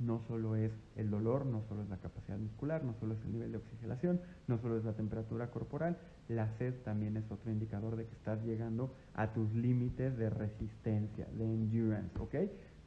no 0.00 0.20
solo 0.26 0.56
es 0.56 0.72
el 0.96 1.08
dolor, 1.08 1.46
no 1.46 1.62
solo 1.68 1.82
es 1.82 1.88
la 1.88 1.98
capacidad 1.98 2.36
muscular, 2.36 2.84
no 2.84 2.94
solo 2.94 3.14
es 3.14 3.20
el 3.24 3.32
nivel 3.32 3.52
de 3.52 3.58
oxigenación, 3.58 4.20
no 4.48 4.58
solo 4.58 4.76
es 4.76 4.84
la 4.84 4.94
temperatura 4.94 5.50
corporal, 5.50 5.98
la 6.28 6.50
sed 6.58 6.74
también 6.82 7.16
es 7.16 7.30
otro 7.30 7.50
indicador 7.50 7.96
de 7.96 8.06
que 8.06 8.14
estás 8.14 8.42
llegando 8.44 8.94
a 9.14 9.32
tus 9.32 9.54
límites 9.54 10.16
de 10.18 10.30
resistencia, 10.30 11.26
de 11.32 11.44
endurance, 11.44 12.18
¿ok? 12.18 12.34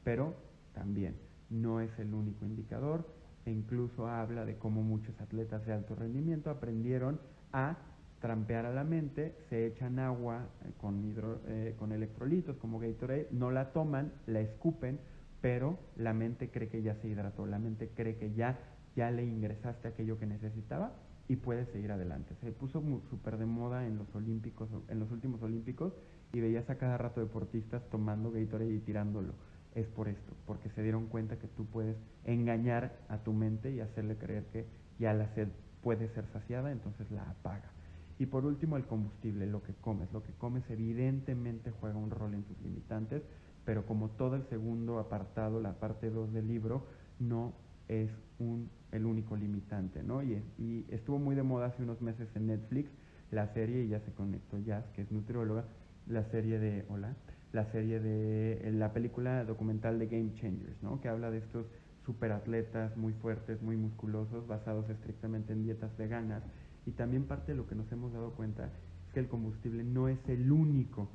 Pero 0.08 0.36
también 0.74 1.18
no 1.50 1.82
es 1.82 1.92
el 2.00 2.14
único 2.14 2.46
indicador, 2.46 3.06
e 3.46 3.52
incluso 3.52 4.08
habla 4.08 4.46
de 4.46 4.58
cómo 4.58 4.82
muchos 4.82 5.20
atletas 5.20 5.66
de 5.66 5.74
alto 5.74 5.96
rendimiento 5.96 6.50
aprendieron 6.50 7.20
a 7.52 7.76
trampear 8.22 8.66
a 8.66 8.74
la 8.74 8.86
mente, 8.86 9.36
se 9.50 9.68
echan 9.68 10.00
agua 10.00 10.48
eh, 10.64 10.72
con, 10.78 11.04
hidro, 11.04 11.42
eh, 11.48 11.76
con 11.78 11.92
electrolitos 11.92 12.56
como 12.56 12.80
Gatorade, 12.80 13.28
no 13.32 13.52
la 13.52 13.74
toman, 13.74 14.14
la 14.28 14.40
escupen, 14.40 14.98
pero 15.42 15.78
la 15.98 16.14
mente 16.14 16.52
cree 16.52 16.70
que 16.70 16.82
ya 16.82 16.96
se 16.96 17.10
hidrató, 17.10 17.46
la 17.46 17.60
mente 17.60 17.90
cree 17.94 18.16
que 18.16 18.34
ya, 18.34 18.58
ya 18.96 19.12
le 19.12 19.26
ingresaste 19.26 19.90
aquello 19.90 20.18
que 20.18 20.26
necesitaba 20.26 20.94
y 21.28 21.36
puede 21.36 21.66
seguir 21.66 21.92
adelante. 21.92 22.34
Se 22.40 22.54
puso 22.54 22.82
súper 23.10 23.38
de 23.38 23.46
moda 23.46 23.86
en 23.86 23.98
los 23.98 24.16
olímpicos, 24.16 24.70
en 24.88 25.00
los 25.00 25.12
últimos 25.12 25.42
olímpicos 25.42 25.92
y 26.32 26.40
veías 26.40 26.70
a 26.70 26.78
cada 26.78 26.98
rato 26.98 27.20
deportistas 27.20 27.84
tomando 27.90 28.32
Gatorade 28.32 28.74
y 28.74 28.80
tirándolo. 28.80 29.34
Es 29.78 29.86
por 29.90 30.08
esto, 30.08 30.34
porque 30.48 30.72
se 30.72 30.82
dieron 30.82 31.06
cuenta 31.06 31.38
que 31.38 31.48
tú 31.48 31.68
puedes 31.68 31.96
engañar 32.26 32.98
a 33.10 33.20
tu 33.20 33.32
mente 33.32 33.72
y 33.72 33.80
hacerle 33.80 34.18
creer 34.18 34.46
que 34.46 34.66
ya 34.98 35.14
la 35.14 35.28
sed 35.36 35.50
puede 35.84 36.10
ser 36.16 36.26
saciada, 36.34 36.72
entonces 36.72 37.12
la 37.12 37.22
apaga. 37.30 37.70
Y 38.18 38.26
por 38.26 38.44
último, 38.44 38.78
el 38.78 38.88
combustible, 38.88 39.46
lo 39.46 39.62
que 39.62 39.76
comes. 39.76 40.12
Lo 40.12 40.24
que 40.24 40.34
comes 40.34 40.64
evidentemente 40.72 41.70
juega 41.80 41.96
un 41.96 42.10
rol 42.10 42.34
en 42.34 42.42
tus 42.42 42.60
limitantes, 42.64 43.22
pero 43.66 43.86
como 43.86 44.10
todo 44.10 44.36
el 44.36 44.48
segundo 44.50 44.98
apartado, 44.98 45.62
la 45.62 45.74
parte 45.74 46.10
2 46.10 46.34
del 46.34 46.48
libro, 46.48 46.88
no 47.20 47.54
es 47.88 48.10
un, 48.40 48.72
el 48.92 49.06
único 49.06 49.36
limitante, 49.36 50.02
¿no? 50.02 50.24
Y, 50.24 50.42
y, 50.58 50.88
estuvo 50.90 51.20
muy 51.20 51.36
de 51.36 51.44
moda 51.44 51.68
hace 51.68 51.84
unos 51.84 52.02
meses 52.02 52.28
en 52.34 52.48
Netflix 52.48 52.90
la 53.30 53.54
serie, 53.54 53.84
y 53.84 53.90
ya 53.90 54.00
se 54.00 54.12
conectó 54.14 54.58
Jazz, 54.58 54.86
que 54.96 55.04
es 55.04 55.12
nutrióloga, 55.12 55.66
la 56.08 56.24
serie 56.32 56.58
de, 56.58 56.84
hola, 56.90 57.16
la 57.58 57.66
serie 57.72 58.00
de, 58.00 58.72
la 58.74 58.94
película 58.94 59.44
documental 59.44 59.98
de 59.98 60.06
Game 60.06 60.32
Changers, 60.36 60.84
¿no? 60.84 61.02
Que 61.02 61.10
habla 61.10 61.32
de 61.32 61.39
estos 61.39 61.65
superatletas 62.06 62.96
muy 62.96 63.13
fuertes, 63.13 63.63
muy 63.63 63.76
musculosos, 63.76 64.46
basados 64.46 64.88
estrictamente 64.91 65.54
en 65.54 65.63
dietas 65.63 65.98
veganas. 65.98 66.43
Y 66.86 66.91
también 66.91 67.24
parte 67.24 67.54
de 67.54 67.58
lo 67.58 67.65
que 67.65 67.74
nos 67.74 67.91
hemos 67.91 68.13
dado 68.13 68.30
cuenta 68.34 68.67
es 68.67 69.13
que 69.13 69.20
el 69.22 69.28
combustible 69.28 69.84
no 69.84 70.08
es 70.08 70.20
el 70.30 70.52
único 70.52 71.10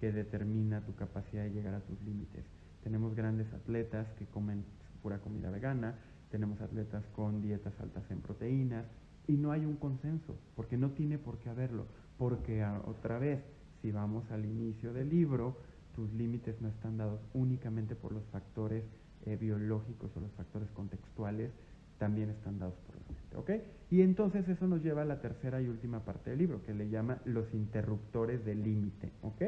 que 0.00 0.10
determina 0.10 0.84
tu 0.84 0.96
capacidad 0.96 1.44
de 1.44 1.52
llegar 1.52 1.74
a 1.74 1.80
tus 1.80 2.02
límites. 2.02 2.44
Tenemos 2.82 3.14
grandes 3.14 3.52
atletas 3.52 4.08
que 4.18 4.26
comen 4.26 4.64
pura 5.00 5.18
comida 5.18 5.48
vegana, 5.48 5.94
tenemos 6.32 6.60
atletas 6.60 7.04
con 7.14 7.40
dietas 7.40 7.72
altas 7.78 8.02
en 8.10 8.20
proteínas 8.20 8.84
y 9.28 9.34
no 9.34 9.52
hay 9.52 9.64
un 9.64 9.76
consenso, 9.76 10.36
porque 10.56 10.76
no 10.76 10.90
tiene 10.90 11.18
por 11.18 11.38
qué 11.38 11.50
haberlo, 11.50 11.86
porque 12.18 12.64
otra 12.84 13.20
vez, 13.20 13.40
si 13.80 13.92
vamos 13.92 14.28
al 14.32 14.44
inicio 14.44 14.92
del 14.92 15.08
libro, 15.08 15.56
tus 15.94 16.12
límites 16.12 16.60
no 16.60 16.68
están 16.68 16.98
dados 16.98 17.20
únicamente 17.32 17.94
por 17.94 18.12
los 18.12 18.24
factores 18.26 18.84
eh, 19.26 19.36
biológicos 19.36 20.10
o 20.16 20.20
los 20.20 20.32
factores 20.32 20.68
contextuales, 20.70 21.50
también 21.98 22.30
están 22.30 22.58
dados 22.58 22.74
por 22.86 22.96
la 22.96 23.02
mente, 23.08 23.36
¿ok? 23.36 23.64
Y 23.90 24.02
entonces 24.02 24.48
eso 24.48 24.66
nos 24.66 24.82
lleva 24.82 25.02
a 25.02 25.04
la 25.06 25.20
tercera 25.20 25.62
y 25.62 25.68
última 25.68 26.04
parte 26.04 26.30
del 26.30 26.40
libro, 26.40 26.62
que 26.62 26.74
le 26.74 26.90
llama 26.90 27.18
los 27.24 27.52
interruptores 27.54 28.44
del 28.44 28.62
límite, 28.62 29.12
¿ok? 29.22 29.42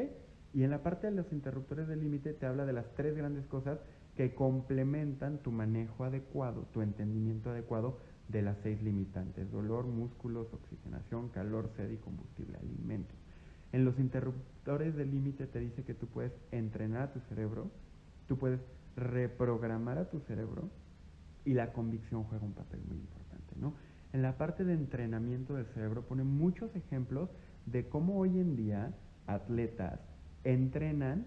Y 0.53 0.63
en 0.63 0.71
la 0.71 0.81
parte 0.81 1.07
de 1.07 1.13
los 1.13 1.31
interruptores 1.31 1.87
del 1.87 1.99
límite 1.99 2.33
te 2.33 2.45
habla 2.45 2.65
de 2.65 2.73
las 2.73 2.85
tres 2.95 3.15
grandes 3.15 3.45
cosas 3.47 3.79
que 4.15 4.33
complementan 4.33 5.37
tu 5.39 5.51
manejo 5.51 6.03
adecuado, 6.03 6.65
tu 6.73 6.81
entendimiento 6.81 7.51
adecuado 7.51 7.99
de 8.29 8.41
las 8.41 8.57
seis 8.63 8.81
limitantes, 8.81 9.51
dolor, 9.51 9.85
músculos, 9.85 10.51
oxigenación, 10.53 11.29
calor, 11.29 11.69
sed 11.75 11.91
y 11.91 11.97
combustible, 11.97 12.57
alimentos. 12.57 13.16
En 13.71 13.85
los 13.85 13.99
interruptores 13.99 14.95
del 14.95 15.11
límite 15.11 15.45
te 15.47 15.59
dice 15.59 15.83
que 15.83 15.93
tú 15.93 16.07
puedes 16.07 16.31
entrenar 16.51 17.01
a 17.01 17.13
tu 17.13 17.19
cerebro, 17.21 17.69
tú 18.27 18.37
puedes 18.37 18.59
reprogramar 18.95 19.97
a 19.97 20.09
tu 20.09 20.19
cerebro 20.21 20.69
y 21.45 21.53
la 21.53 21.71
convicción 21.73 22.23
juega 22.23 22.45
un 22.45 22.53
papel 22.53 22.81
muy 22.87 22.97
importante, 22.97 23.55
¿no? 23.59 23.73
En 24.13 24.21
la 24.21 24.37
parte 24.37 24.63
de 24.63 24.73
entrenamiento 24.73 25.55
del 25.55 25.65
cerebro 25.67 26.01
pone 26.01 26.23
muchos 26.23 26.75
ejemplos 26.75 27.29
de 27.65 27.87
cómo 27.87 28.17
hoy 28.17 28.39
en 28.39 28.55
día 28.55 28.93
atletas 29.27 29.99
entrenan 30.43 31.25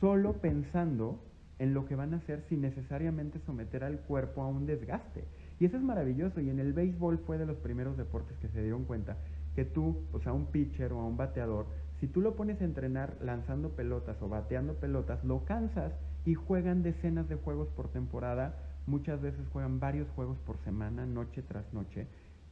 solo 0.00 0.34
pensando 0.34 1.20
en 1.58 1.74
lo 1.74 1.86
que 1.86 1.96
van 1.96 2.14
a 2.14 2.18
hacer 2.18 2.44
sin 2.48 2.60
necesariamente 2.60 3.40
someter 3.40 3.82
al 3.82 3.98
cuerpo 4.00 4.42
a 4.42 4.46
un 4.46 4.66
desgaste. 4.66 5.24
Y 5.58 5.64
eso 5.64 5.76
es 5.76 5.82
maravilloso. 5.82 6.40
Y 6.40 6.50
en 6.50 6.60
el 6.60 6.72
béisbol 6.72 7.18
fue 7.26 7.36
de 7.36 7.46
los 7.46 7.56
primeros 7.58 7.96
deportes 7.96 8.36
que 8.38 8.48
se 8.48 8.62
dieron 8.62 8.84
cuenta 8.84 9.16
que 9.58 9.64
tú, 9.64 10.04
o 10.12 10.20
sea, 10.20 10.32
un 10.32 10.46
pitcher 10.46 10.92
o 10.92 11.00
a 11.00 11.04
un 11.04 11.16
bateador, 11.16 11.66
si 11.98 12.06
tú 12.06 12.20
lo 12.20 12.36
pones 12.36 12.60
a 12.60 12.64
entrenar 12.64 13.16
lanzando 13.20 13.70
pelotas 13.70 14.16
o 14.22 14.28
bateando 14.28 14.74
pelotas, 14.74 15.24
lo 15.24 15.44
cansas 15.46 15.92
y 16.24 16.34
juegan 16.34 16.84
decenas 16.84 17.28
de 17.28 17.34
juegos 17.34 17.66
por 17.70 17.88
temporada, 17.88 18.54
muchas 18.86 19.20
veces 19.20 19.44
juegan 19.52 19.80
varios 19.80 20.08
juegos 20.10 20.38
por 20.46 20.58
semana, 20.58 21.06
noche 21.06 21.42
tras 21.42 21.74
noche. 21.74 22.06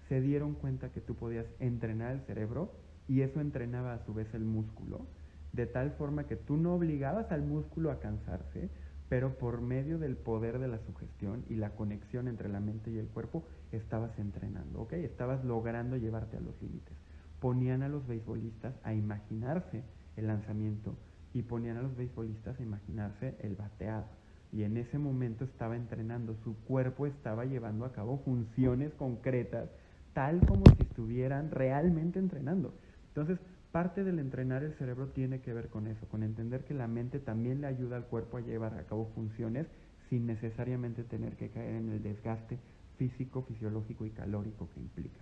Se 0.09 0.21
dieron 0.21 0.55
cuenta 0.55 0.89
que 0.89 1.01
tú 1.01 1.15
podías 1.15 1.47
entrenar 1.61 2.11
el 2.11 2.23
cerebro 2.23 2.73
y 3.07 3.21
eso 3.21 3.41
entrenaba 3.41 3.95
a 3.95 4.05
su 4.05 4.13
vez 4.13 4.35
el 4.35 4.43
músculo 4.43 5.07
de 5.53 5.67
tal 5.67 5.93
forma 5.93 6.27
que 6.27 6.35
tú 6.35 6.57
no 6.57 6.75
obligabas 6.75 7.31
al 7.31 7.43
músculo 7.43 7.93
a 7.93 8.01
cansarse, 8.01 8.69
pero 9.09 9.39
por 9.39 9.61
medio 9.61 9.99
del 9.99 10.17
poder 10.17 10.59
de 10.59 10.69
la 10.69 10.79
sugestión 10.79 11.45
y 11.49 11.55
la 11.55 11.71
conexión 11.71 12.29
entre 12.29 12.49
la 12.49 12.61
mente 12.61 12.91
y 12.91 12.99
el 12.99 13.07
cuerpo, 13.07 13.45
estabas 13.73 14.19
entrenando, 14.19 14.83
¿ok? 14.83 14.95
Estabas 14.95 15.45
logrando 15.45 15.97
llevarte 15.97 16.37
a 16.37 16.41
los 16.41 16.61
límites. 16.61 16.97
Ponían 17.41 17.83
a 17.83 17.89
los 17.89 18.07
beisbolistas 18.07 18.75
a 18.83 18.95
imaginarse 18.95 19.85
el 20.17 20.27
lanzamiento 20.27 20.97
y 21.35 21.43
ponían 21.43 21.77
a 21.77 21.83
los 21.83 21.97
beisbolistas 21.97 22.59
a 22.59 22.63
imaginarse 22.63 23.37
el 23.41 23.55
bateado. 23.55 24.07
Y 24.53 24.63
en 24.63 24.77
ese 24.77 24.99
momento 24.99 25.45
estaba 25.45 25.77
entrenando, 25.77 26.35
su 26.43 26.57
cuerpo 26.65 27.07
estaba 27.07 27.45
llevando 27.45 27.85
a 27.85 27.93
cabo 27.93 28.19
funciones 28.25 28.95
concretas, 28.95 29.69
tal 30.15 30.41
como 30.47 30.65
si 30.77 30.83
estuvieran 30.83 31.51
realmente 31.51 32.19
entrenando. 32.19 32.75
Entonces, 33.09 33.39
parte 33.77 34.05
del 34.05 34.21
entrenar 34.21 34.63
el 34.63 34.73
cerebro 34.79 35.09
tiene 35.09 35.43
que 35.43 35.53
ver 35.53 35.69
con 35.69 35.87
eso, 35.87 36.09
con 36.09 36.23
entender 36.23 36.65
que 36.65 36.73
la 36.73 36.89
mente 36.89 37.19
también 37.19 37.61
le 37.61 37.67
ayuda 37.67 37.99
al 37.99 38.07
cuerpo 38.07 38.39
a 38.39 38.41
llevar 38.41 38.73
a 38.73 38.85
cabo 38.85 39.11
funciones 39.15 39.67
sin 40.09 40.27
necesariamente 40.27 41.05
tener 41.05 41.37
que 41.37 41.51
caer 41.51 41.75
en 41.75 41.91
el 41.91 42.03
desgaste 42.03 42.59
físico, 42.97 43.43
fisiológico 43.43 44.07
y 44.07 44.13
calórico 44.13 44.71
que 44.73 44.81
implica. 44.81 45.21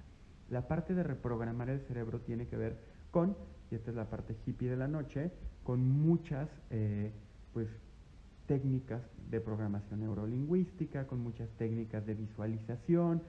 La 0.50 0.68
parte 0.68 0.94
de 0.94 1.02
reprogramar 1.02 1.68
el 1.68 1.80
cerebro 1.88 2.20
tiene 2.20 2.46
que 2.46 2.56
ver 2.56 2.76
con, 3.10 3.36
y 3.72 3.74
esta 3.74 3.90
es 3.90 3.96
la 3.96 4.08
parte 4.08 4.36
hippie 4.46 4.70
de 4.70 4.76
la 4.76 4.86
noche, 4.86 5.32
con 5.64 5.80
muchas 5.80 6.48
eh, 6.70 7.10
pues, 7.52 7.66
técnicas 8.46 9.02
de 9.30 9.40
programación 9.40 9.98
neurolingüística, 9.98 11.08
con 11.08 11.18
muchas 11.18 11.48
técnicas 11.58 12.06
de 12.06 12.14
visualización, 12.14 13.20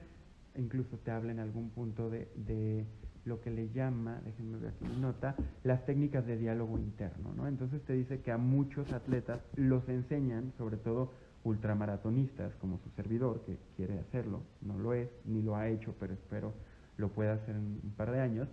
incluso 0.54 0.98
te 0.98 1.10
habla 1.10 1.32
en 1.32 1.40
algún 1.40 1.70
punto 1.70 2.10
de 2.10 2.86
lo 3.26 3.40
que 3.40 3.50
le 3.50 3.68
llama, 3.70 4.20
déjenme 4.24 4.58
ver 4.58 4.70
aquí 4.70 4.84
mi 4.84 5.00
nota, 5.00 5.34
las 5.64 5.84
técnicas 5.84 6.26
de 6.26 6.36
diálogo 6.36 6.78
interno, 6.78 7.32
¿no? 7.36 7.46
Entonces 7.46 7.82
te 7.82 7.92
dice 7.92 8.20
que 8.20 8.32
a 8.32 8.38
muchos 8.38 8.92
atletas 8.92 9.40
los 9.56 9.88
enseñan, 9.88 10.52
sobre 10.56 10.76
todo 10.76 11.12
ultramaratonistas 11.44 12.54
como 12.56 12.78
su 12.78 12.90
servidor, 12.90 13.42
que 13.44 13.58
quiere 13.76 13.98
hacerlo, 13.98 14.42
no 14.62 14.78
lo 14.78 14.94
es, 14.94 15.08
ni 15.24 15.42
lo 15.42 15.56
ha 15.56 15.68
hecho, 15.68 15.94
pero 16.00 16.14
espero 16.14 16.54
lo 16.96 17.10
pueda 17.10 17.34
hacer 17.34 17.56
en 17.56 17.80
un 17.82 17.92
par 17.96 18.10
de 18.10 18.20
años, 18.20 18.48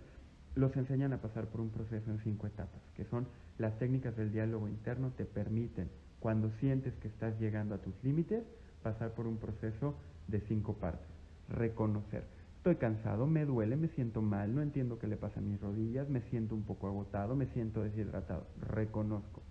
los 0.54 0.76
enseñan 0.76 1.12
a 1.12 1.20
pasar 1.20 1.46
por 1.46 1.60
un 1.60 1.70
proceso 1.70 2.10
en 2.10 2.18
cinco 2.20 2.46
etapas, 2.46 2.80
que 2.94 3.04
son 3.06 3.26
las 3.58 3.78
técnicas 3.78 4.16
del 4.16 4.32
diálogo 4.32 4.68
interno 4.68 5.10
te 5.16 5.24
permiten, 5.24 5.88
cuando 6.20 6.50
sientes 6.60 6.94
que 6.96 7.08
estás 7.08 7.38
llegando 7.40 7.74
a 7.74 7.78
tus 7.78 7.94
límites, 8.02 8.44
pasar 8.82 9.12
por 9.12 9.26
un 9.26 9.38
proceso 9.38 9.94
de 10.28 10.40
cinco 10.40 10.74
partes. 10.74 11.06
Reconocer. 11.48 12.24
Estoy 12.64 12.76
cansado, 12.76 13.26
me 13.26 13.44
duele, 13.44 13.76
me 13.76 13.88
siento 13.88 14.22
mal, 14.22 14.54
no 14.54 14.62
entiendo 14.62 14.98
qué 14.98 15.06
le 15.06 15.18
pasa 15.18 15.38
a 15.38 15.42
mis 15.42 15.60
rodillas, 15.60 16.08
me 16.08 16.22
siento 16.22 16.54
un 16.54 16.62
poco 16.62 16.86
agotado, 16.86 17.36
me 17.36 17.44
siento 17.48 17.82
deshidratado. 17.82 18.46
Reconozco. 18.58 19.42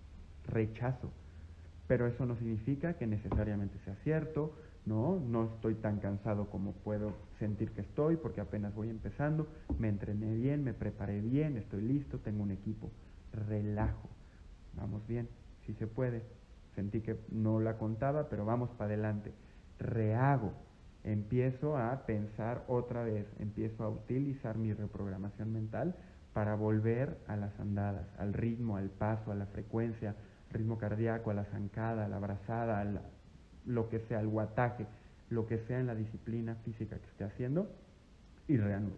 Rechazo. 0.48 1.12
Pero 1.86 2.08
eso 2.08 2.26
no 2.26 2.34
significa 2.34 2.94
que 2.94 3.06
necesariamente 3.06 3.78
sea 3.84 3.94
cierto, 4.02 4.56
¿no? 4.84 5.20
No 5.20 5.44
estoy 5.44 5.76
tan 5.76 6.00
cansado 6.00 6.50
como 6.50 6.72
puedo 6.72 7.12
sentir 7.38 7.70
que 7.70 7.82
estoy 7.82 8.16
porque 8.16 8.40
apenas 8.40 8.74
voy 8.74 8.90
empezando, 8.90 9.46
me 9.78 9.88
entrené 9.88 10.34
bien, 10.34 10.64
me 10.64 10.74
preparé 10.74 11.20
bien, 11.20 11.56
estoy 11.56 11.82
listo, 11.82 12.18
tengo 12.18 12.42
un 12.42 12.50
equipo. 12.50 12.90
Relajo. 13.32 14.08
Vamos 14.72 15.06
bien, 15.06 15.28
si 15.66 15.74
se 15.74 15.86
puede. 15.86 16.24
Sentí 16.74 17.00
que 17.00 17.16
no 17.30 17.60
la 17.60 17.78
contaba, 17.78 18.28
pero 18.28 18.44
vamos 18.44 18.70
para 18.70 18.86
adelante. 18.86 19.32
Rehago. 19.78 20.52
Empiezo 21.04 21.76
a 21.76 22.06
pensar 22.06 22.64
otra 22.66 23.04
vez, 23.04 23.26
empiezo 23.38 23.84
a 23.84 23.90
utilizar 23.90 24.56
mi 24.56 24.72
reprogramación 24.72 25.52
mental 25.52 25.94
para 26.32 26.54
volver 26.54 27.18
a 27.28 27.36
las 27.36 27.58
andadas, 27.60 28.06
al 28.18 28.32
ritmo, 28.32 28.78
al 28.78 28.88
paso, 28.88 29.30
a 29.30 29.34
la 29.34 29.46
frecuencia, 29.46 30.16
ritmo 30.50 30.78
cardíaco, 30.78 31.30
a 31.30 31.34
la 31.34 31.44
zancada, 31.44 32.06
a 32.06 32.08
la 32.08 32.16
abrazada, 32.16 32.80
a 32.80 32.86
lo 33.66 33.88
que 33.90 34.00
sea, 34.00 34.18
al 34.18 34.28
guataje, 34.28 34.86
lo 35.28 35.46
que 35.46 35.58
sea 35.58 35.78
en 35.78 35.86
la 35.86 35.94
disciplina 35.94 36.54
física 36.64 36.96
que 36.96 37.06
esté 37.06 37.24
haciendo, 37.24 37.68
y 38.48 38.56
reanudo. 38.56 38.96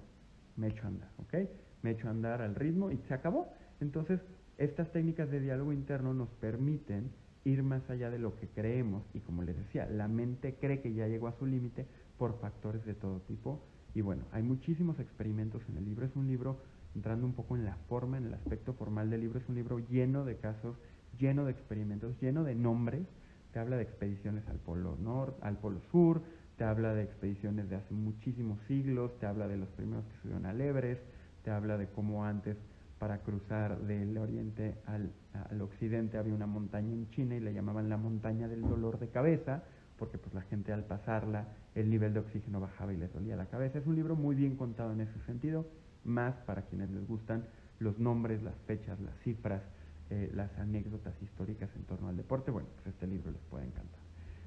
Me 0.57 0.69
echo 0.69 0.85
a 0.85 0.88
andar, 0.88 1.11
¿ok? 1.19 1.35
Me 1.83 1.90
echo 1.90 2.09
a 2.09 2.11
andar 2.11 2.40
al 2.40 2.55
ritmo 2.55 2.90
y 2.90 2.99
se 3.09 3.14
acabó. 3.14 3.49
Entonces, 3.81 4.21
estas 4.59 4.90
técnicas 4.92 5.31
de 5.31 5.40
diálogo 5.40 5.73
interno 5.73 6.14
nos 6.14 6.29
permiten 6.40 7.11
ir 7.46 7.62
más 7.62 7.88
allá 7.88 8.11
de 8.11 8.18
lo 8.18 8.37
que 8.37 8.48
creemos. 8.48 9.04
Y 9.14 9.20
como 9.20 9.42
les 9.42 9.56
decía, 9.56 9.87
la 9.87 10.09
mente 10.09 10.56
cree 10.61 10.80
que 10.80 10.92
ya 10.92 11.06
llegó 11.06 11.28
a 11.28 11.38
su 11.38 11.46
límite 11.46 11.87
por 12.18 12.38
factores 12.40 12.85
de 12.85 12.94
todo 12.94 13.20
tipo. 13.20 13.62
Y 13.94 14.00
bueno, 14.00 14.24
hay 14.32 14.42
muchísimos 14.42 14.98
experimentos 15.00 15.62
en 15.68 15.78
el 15.78 15.85
libro, 15.85 16.04
es 16.04 16.14
un 16.16 16.26
libro 16.26 16.59
entrando 16.94 17.26
un 17.26 17.35
poco 17.35 17.56
en 17.56 17.64
la 17.64 17.76
forma, 17.88 18.18
en 18.18 18.26
el 18.26 18.35
aspecto 18.35 18.72
formal 18.74 19.11
del 19.11 19.20
libro, 19.20 19.38
es 19.38 19.48
un 19.48 19.54
libro 19.54 19.78
lleno 19.78 20.24
de 20.24 20.37
casos 20.37 20.76
lleno 21.18 21.44
de 21.44 21.52
experimentos, 21.52 22.18
lleno 22.20 22.44
de 22.44 22.54
nombres, 22.54 23.06
te 23.52 23.59
habla 23.59 23.76
de 23.76 23.82
expediciones 23.82 24.46
al 24.48 24.59
polo 24.59 24.96
norte, 25.00 25.38
al 25.42 25.56
polo 25.59 25.80
sur, 25.90 26.22
te 26.56 26.64
habla 26.64 26.94
de 26.94 27.02
expediciones 27.02 27.68
de 27.68 27.76
hace 27.76 27.94
muchísimos 27.94 28.59
siglos, 28.66 29.18
te 29.18 29.26
habla 29.26 29.48
de 29.48 29.56
los 29.56 29.68
primeros 29.70 30.04
que 30.06 30.16
subieron 30.20 30.46
al 30.46 30.61
Everest, 30.61 31.02
te 31.42 31.50
habla 31.50 31.78
de 31.78 31.88
cómo 31.88 32.24
antes 32.24 32.56
para 32.98 33.18
cruzar 33.18 33.78
del 33.80 34.16
oriente 34.16 34.76
al, 34.87 35.12
al, 35.50 35.61
occidente 35.61 36.16
había 36.16 36.35
una 36.35 36.46
montaña 36.46 36.92
en 36.92 37.11
China 37.11 37.37
y 37.37 37.40
le 37.40 37.52
llamaban 37.52 37.88
la 37.88 37.96
montaña 37.96 38.48
del 38.48 38.62
dolor 38.62 38.98
de 38.98 39.09
cabeza, 39.09 39.64
porque 39.98 40.18
pues 40.18 40.35
la 40.35 40.42
gente 40.42 40.72
al 40.72 40.85
pasarla 40.85 41.48
el 41.74 41.90
nivel 41.90 42.14
de 42.14 42.20
oxígeno 42.20 42.61
bajaba 42.61 42.92
y 42.92 42.96
les 42.96 43.12
dolía 43.12 43.37
la 43.37 43.46
cabeza. 43.46 43.78
Es 43.78 43.87
un 43.87 43.96
libro 43.96 44.16
muy 44.16 44.35
bien 44.35 44.56
contado 44.56 44.92
en 44.92 45.02
ese 45.02 45.18
sentido, 45.26 45.66
más 46.04 46.35
para 46.46 46.62
quienes 46.62 46.90
les 46.90 47.06
gustan 47.06 47.44
los 47.78 47.98
nombres, 47.98 48.42
las 48.42 48.56
fechas, 48.66 48.98
las 49.00 49.14
cifras, 49.20 49.62
eh, 50.09 50.30
las 50.35 50.56
anécdotas 50.59 51.14
históricas 51.22 51.68
en 51.76 51.82
torno 51.85 52.09
al 52.09 52.16
deporte, 52.16 52.50
bueno, 52.50 52.68
pues 52.76 52.94
este 52.94 53.06
libro 53.06 53.30
les 53.30 53.42
puede 53.50 53.66
encantar. 53.66 54.00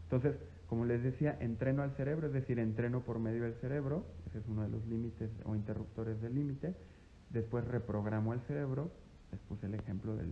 Entonces, 0.03 0.35
como 0.67 0.85
les 0.85 1.03
decía, 1.03 1.37
entreno 1.39 1.83
al 1.83 1.91
cerebro, 1.91 2.27
es 2.27 2.33
decir, 2.33 2.57
entreno 2.59 3.01
por 3.01 3.19
medio 3.19 3.43
del 3.43 3.53
cerebro, 3.55 4.05
ese 4.27 4.39
es 4.39 4.47
uno 4.47 4.63
de 4.63 4.69
los 4.69 4.85
límites 4.87 5.29
o 5.45 5.55
interruptores 5.55 6.21
del 6.21 6.33
límite, 6.33 6.73
después 7.29 7.65
reprogramo 7.65 8.31
al 8.31 8.41
cerebro, 8.41 8.91
les 9.31 9.39
puse 9.41 9.67
el 9.67 9.75
ejemplo 9.75 10.15
de 10.15 10.27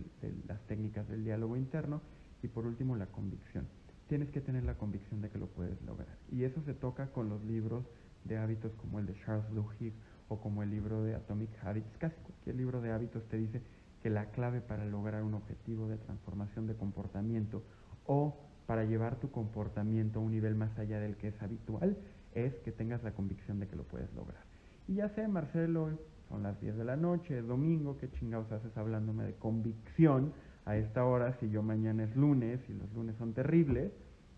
las 0.46 0.60
técnicas 0.66 1.08
del 1.08 1.24
diálogo 1.24 1.56
interno, 1.56 2.00
y 2.42 2.48
por 2.48 2.66
último 2.66 2.96
la 2.96 3.06
convicción. 3.06 3.66
Tienes 4.08 4.30
que 4.30 4.40
tener 4.40 4.64
la 4.64 4.74
convicción 4.74 5.20
de 5.20 5.28
que 5.28 5.38
lo 5.38 5.48
puedes 5.48 5.80
lograr. 5.82 6.16
Y 6.30 6.44
eso 6.44 6.62
se 6.62 6.74
toca 6.74 7.08
con 7.08 7.28
los 7.28 7.44
libros 7.44 7.84
de 8.24 8.38
hábitos 8.38 8.72
como 8.74 8.98
el 8.98 9.06
de 9.06 9.14
Charles 9.24 9.50
Duhigg 9.50 9.92
o 10.28 10.40
como 10.40 10.62
el 10.62 10.70
libro 10.70 11.02
de 11.02 11.14
Atomic 11.14 11.50
Habits. 11.62 11.96
Casi 11.98 12.16
cualquier 12.22 12.56
libro 12.56 12.80
de 12.80 12.92
hábitos 12.92 13.24
te 13.28 13.36
dice 13.36 13.62
que 14.02 14.10
la 14.10 14.30
clave 14.30 14.60
para 14.60 14.84
lograr 14.84 15.22
un 15.22 15.34
objetivo 15.34 15.88
de 15.88 15.98
transformación 15.98 16.66
de 16.66 16.74
comportamiento 16.74 17.62
o 18.06 18.38
para 18.66 18.84
llevar 18.84 19.16
tu 19.16 19.30
comportamiento 19.30 20.20
a 20.20 20.22
un 20.22 20.30
nivel 20.30 20.54
más 20.54 20.78
allá 20.78 21.00
del 21.00 21.16
que 21.16 21.28
es 21.28 21.42
habitual 21.42 21.96
es 22.34 22.54
que 22.60 22.72
tengas 22.72 23.02
la 23.02 23.12
convicción 23.12 23.58
de 23.60 23.66
que 23.66 23.76
lo 23.76 23.84
puedes 23.84 24.12
lograr. 24.14 24.42
Y 24.86 24.94
ya 24.96 25.08
sé, 25.10 25.26
Marcelo, 25.26 25.98
son 26.28 26.42
las 26.42 26.60
10 26.60 26.76
de 26.76 26.84
la 26.84 26.96
noche, 26.96 27.42
domingo, 27.42 27.96
¿qué 27.98 28.10
chingados 28.10 28.50
haces 28.52 28.76
hablándome 28.76 29.24
de 29.24 29.34
convicción 29.34 30.32
a 30.64 30.76
esta 30.76 31.04
hora 31.04 31.32
si 31.40 31.48
yo 31.50 31.62
mañana 31.62 32.04
es 32.04 32.14
lunes 32.16 32.60
y 32.68 32.74
los 32.74 32.92
lunes 32.92 33.16
son 33.16 33.32
terribles? 33.32 33.92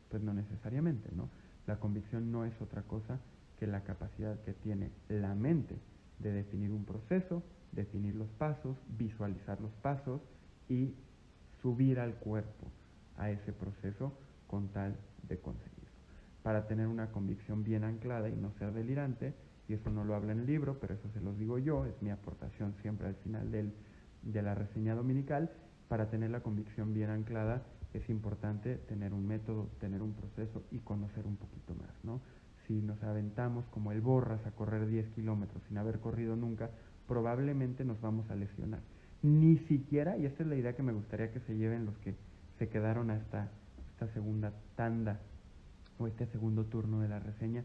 Pues 0.08 0.22
no 0.22 0.32
necesariamente, 0.32 1.10
¿no? 1.14 1.28
La 1.66 1.78
convicción 1.78 2.32
no 2.32 2.44
es 2.44 2.60
otra 2.60 2.82
cosa 2.82 3.18
que 3.58 3.66
la 3.66 3.82
capacidad 3.82 4.40
que 4.40 4.52
tiene 4.52 4.90
la 5.08 5.34
mente 5.34 5.76
de 6.18 6.32
definir 6.32 6.72
un 6.72 6.84
proceso, 6.84 7.42
definir 7.72 8.14
los 8.14 8.28
pasos, 8.30 8.76
visualizar 8.98 9.60
los 9.60 9.72
pasos 9.82 10.20
y 10.68 10.94
subir 11.60 12.00
al 12.00 12.14
cuerpo 12.14 12.66
a 13.16 13.30
ese 13.30 13.52
proceso 13.52 14.12
con 14.46 14.68
tal 14.68 14.96
de 15.28 15.38
conseguirlo. 15.38 15.90
Para 16.42 16.66
tener 16.66 16.86
una 16.86 17.10
convicción 17.12 17.62
bien 17.62 17.84
anclada 17.84 18.28
y 18.28 18.36
no 18.36 18.52
ser 18.52 18.72
delirante, 18.72 19.34
y 19.70 19.74
eso 19.74 19.88
no 19.88 20.04
lo 20.04 20.16
habla 20.16 20.32
en 20.32 20.40
el 20.40 20.46
libro, 20.46 20.78
pero 20.80 20.94
eso 20.94 21.08
se 21.14 21.20
los 21.20 21.38
digo 21.38 21.56
yo, 21.58 21.86
es 21.86 22.02
mi 22.02 22.10
aportación 22.10 22.74
siempre 22.82 23.06
al 23.06 23.14
final 23.14 23.52
de 23.52 24.42
la 24.42 24.54
reseña 24.56 24.96
dominical, 24.96 25.48
para 25.86 26.10
tener 26.10 26.30
la 26.30 26.40
convicción 26.40 26.92
bien 26.92 27.10
anclada 27.10 27.62
es 27.94 28.08
importante 28.08 28.76
tener 28.76 29.14
un 29.14 29.26
método, 29.26 29.68
tener 29.78 30.02
un 30.02 30.14
proceso 30.14 30.64
y 30.72 30.78
conocer 30.78 31.24
un 31.24 31.36
poquito 31.36 31.74
más, 31.76 31.92
¿no? 32.02 32.20
Si 32.66 32.82
nos 32.82 33.00
aventamos 33.04 33.64
como 33.66 33.92
el 33.92 34.00
borras 34.00 34.44
a 34.44 34.50
correr 34.50 34.88
10 34.88 35.08
kilómetros 35.10 35.62
sin 35.68 35.78
haber 35.78 36.00
corrido 36.00 36.34
nunca, 36.34 36.70
probablemente 37.06 37.84
nos 37.84 38.00
vamos 38.00 38.28
a 38.30 38.34
lesionar. 38.34 38.80
Ni 39.22 39.58
siquiera, 39.58 40.16
y 40.16 40.26
esta 40.26 40.42
es 40.42 40.48
la 40.48 40.56
idea 40.56 40.74
que 40.74 40.82
me 40.82 40.92
gustaría 40.92 41.32
que 41.32 41.40
se 41.40 41.56
lleven 41.56 41.86
los 41.86 41.96
que 41.98 42.16
se 42.58 42.68
quedaron 42.68 43.10
hasta 43.10 43.50
esta 43.92 44.08
segunda 44.14 44.52
tanda 44.76 45.20
o 45.98 46.06
este 46.06 46.26
segundo 46.26 46.64
turno 46.64 47.00
de 47.00 47.08
la 47.08 47.20
reseña, 47.20 47.64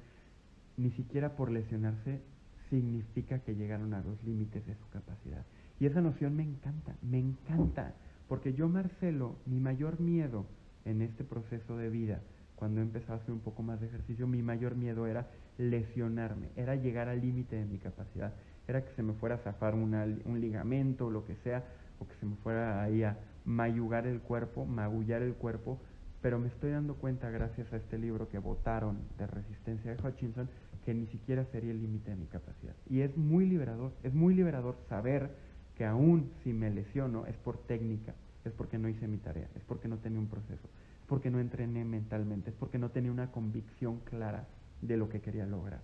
ni 0.78 0.92
siquiera 0.92 1.36
por 1.36 1.52
lesionarse 1.52 2.22
significa 2.70 3.40
que 3.40 3.56
llegaron 3.56 3.94
a 3.94 4.02
los 4.02 4.24
límites 4.24 4.66
de 4.66 4.76
su 4.76 4.90
capacidad. 4.90 5.46
Y 5.80 5.86
esa 5.86 6.02
noción 6.02 6.36
me 6.36 6.44
encanta, 6.44 6.96
me 7.02 7.20
encanta, 7.20 7.94
porque 8.28 8.54
yo, 8.54 8.68
Marcelo, 8.70 9.36
mi 9.46 9.60
mayor 9.60 10.00
miedo 10.00 10.46
en 10.86 11.02
este 11.02 11.24
proceso 11.24 11.78
de 11.78 11.90
vida, 11.90 12.22
cuando 12.56 12.82
empezado 12.82 13.14
a 13.14 13.22
hacer 13.22 13.32
un 13.32 13.42
poco 13.42 13.64
más 13.64 13.82
de 13.82 13.88
ejercicio, 13.88 14.28
mi 14.28 14.42
mayor 14.42 14.76
miedo 14.76 15.08
era 15.08 15.28
lesionarme, 15.58 16.50
era 16.56 16.76
llegar 16.76 17.10
al 17.10 17.22
límite 17.22 17.56
de 17.58 17.66
mi 17.66 17.78
capacidad 17.78 18.34
era 18.68 18.84
que 18.84 18.92
se 18.96 19.04
me 19.04 19.14
fuera 19.14 19.36
a 19.36 19.40
zafar 19.40 19.76
un 19.76 20.42
ligamento 20.42 21.08
o 21.08 21.12
lo 21.12 21.26
que 21.26 21.36
sea, 21.38 21.64
o 22.00 22.08
que 22.08 22.16
se 22.16 22.26
me 22.26 22.36
fuera 22.38 22.82
ahí 22.82 23.04
a 23.04 23.18
mayugar 23.46 24.08
el 24.08 24.20
cuerpo, 24.22 24.66
magullar 24.66 25.22
el 25.22 25.34
cuerpo, 25.36 25.80
pero 26.22 26.40
me 26.40 26.48
estoy 26.48 26.72
dando 26.72 26.96
cuenta 26.96 27.30
gracias 27.30 27.72
a 27.72 27.78
este 27.78 27.98
libro 27.98 28.28
que 28.30 28.40
votaron 28.40 28.98
de 29.18 29.28
resistencia 29.28 29.96
de 29.96 30.08
Hutchinson 30.08 30.50
que 30.86 30.93
ni 30.93 31.08
siquiera 31.08 31.45
sería 31.45 31.71
el 31.71 31.82
límite 31.82 32.12
de 32.12 32.17
mi 32.17 32.28
capacidad. 32.28 32.76
Y 32.89 33.02
es 33.02 33.17
muy 33.17 33.45
liberador, 33.45 33.91
es 34.04 34.13
muy 34.13 34.36
liberador 34.36 34.78
saber 34.88 35.32
que 35.76 35.86
aún 35.86 36.32
si 36.43 36.54
me 36.54 36.69
lesiono 36.69 37.26
es 37.26 37.36
por 37.38 37.58
técnica, 37.58 38.13
es 38.45 38.54
porque 38.54 38.78
no 38.78 38.88
hice 38.88 39.08
mi 39.08 39.17
tarea, 39.17 39.50
es 39.56 39.63
porque 39.63 39.88
no 39.88 39.98
tenía 39.98 40.19
un 40.19 40.28
proceso, 40.28 40.69
es 41.02 41.08
porque 41.08 41.32
no 41.32 41.39
entrené 41.39 41.84
mentalmente, 41.84 42.52
es 42.52 42.56
porque 42.56 42.78
no 42.78 42.91
tenía 42.91 43.12
una 43.12 43.32
convicción 43.32 44.00
clara 44.06 44.48
de 44.82 44.95
lo 44.95 45.10
que 45.10 45.21
quería 45.21 45.45
lograr. 45.48 45.82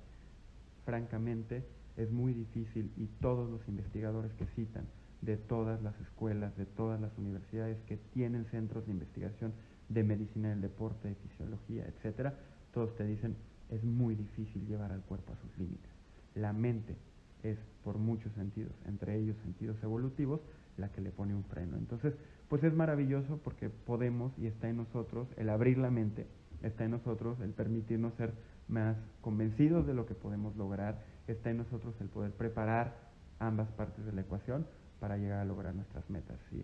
Francamente, 0.86 1.64
es 1.98 2.12
muy 2.12 2.34
difícil 2.34 2.92
y 2.96 3.08
todos 3.20 3.50
los 3.50 3.68
investigadores 3.68 4.32
que 4.34 4.46
citan 4.56 4.86
de 5.22 5.38
todas 5.38 5.82
las 5.82 6.00
escuelas, 6.00 6.56
de 6.58 6.66
todas 6.66 7.02
las 7.02 7.16
universidades 7.18 7.78
que 7.88 7.98
tienen 8.14 8.46
centros 8.46 8.86
de 8.86 8.92
investigación 8.94 9.54
de 9.90 10.04
medicina 10.04 10.50
del 10.50 10.62
deporte, 10.62 11.10
de 11.10 11.16
fisiología, 11.16 11.86
etcétera, 11.86 12.36
todos 12.74 12.96
te 12.96 13.04
dicen 13.04 13.36
es 13.72 13.84
muy 13.84 14.16
difícil 14.16 14.68
llevar 14.68 14.92
al 14.92 15.02
cuerpo 15.02 15.34
a 15.34 15.38
sus 15.38 15.58
límites. 15.58 15.90
La 16.36 16.54
mente 16.54 16.96
es 17.44 17.58
por 17.84 17.98
muchos 17.98 18.32
sentidos, 18.34 18.74
entre 18.86 19.18
ellos 19.18 19.36
sentidos 19.44 19.82
evolutivos, 19.82 20.42
la 20.78 20.90
que 20.90 21.02
le 21.02 21.12
pone 21.12 21.36
un 21.36 21.44
freno. 21.46 21.78
Entonces, 21.78 22.14
pues 22.50 22.64
es 22.64 22.74
maravilloso 22.74 23.40
porque 23.44 23.70
podemos 23.70 24.38
y 24.38 24.48
está 24.48 24.70
en 24.70 24.78
nosotros 24.78 25.28
el 25.38 25.50
abrir 25.50 25.78
la 25.78 25.90
mente, 25.90 26.28
está 26.62 26.86
en 26.86 26.92
nosotros 26.92 27.40
el 27.40 27.52
permitirnos 27.52 28.14
ser 28.16 28.34
más 28.68 28.98
convencidos 29.22 29.88
de 29.88 29.94
lo 29.94 30.06
que 30.06 30.14
podemos 30.14 30.56
lograr, 30.56 31.04
está 31.28 31.50
en 31.50 31.58
nosotros 31.58 31.96
el 32.00 32.08
poder 32.10 32.32
preparar 32.32 33.10
ambas 33.40 33.70
partes 33.72 34.06
de 34.06 34.14
la 34.14 34.22
ecuación 34.22 34.66
para 35.00 35.18
llegar 35.18 35.40
a 35.40 35.46
lograr 35.46 35.74
nuestras 35.74 36.10
metas. 36.10 36.38
Si, 36.50 36.64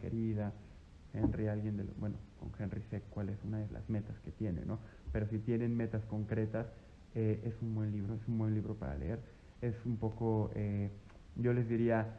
querida, 0.00 0.52
Henry, 1.14 1.48
alguien 1.48 1.76
de 1.76 1.84
bueno, 1.98 2.16
con 2.38 2.50
Henry 2.58 2.82
sé 2.90 3.02
cuál 3.10 3.30
es 3.30 3.42
una 3.44 3.58
de 3.58 3.70
las 3.70 3.88
metas 3.88 4.18
que 4.20 4.30
tiene, 4.30 4.64
¿no? 4.64 4.78
Pero 5.12 5.26
si 5.28 5.38
tienen 5.38 5.76
metas 5.76 6.04
concretas, 6.06 6.66
eh, 7.14 7.42
es 7.44 7.54
un 7.60 7.74
buen 7.74 7.92
libro, 7.92 8.14
es 8.14 8.26
un 8.28 8.38
buen 8.38 8.54
libro 8.54 8.74
para 8.74 8.96
leer. 8.96 9.20
Es 9.60 9.74
un 9.84 9.96
poco, 9.96 10.50
eh, 10.54 10.90
yo 11.36 11.52
les 11.52 11.68
diría, 11.68 12.18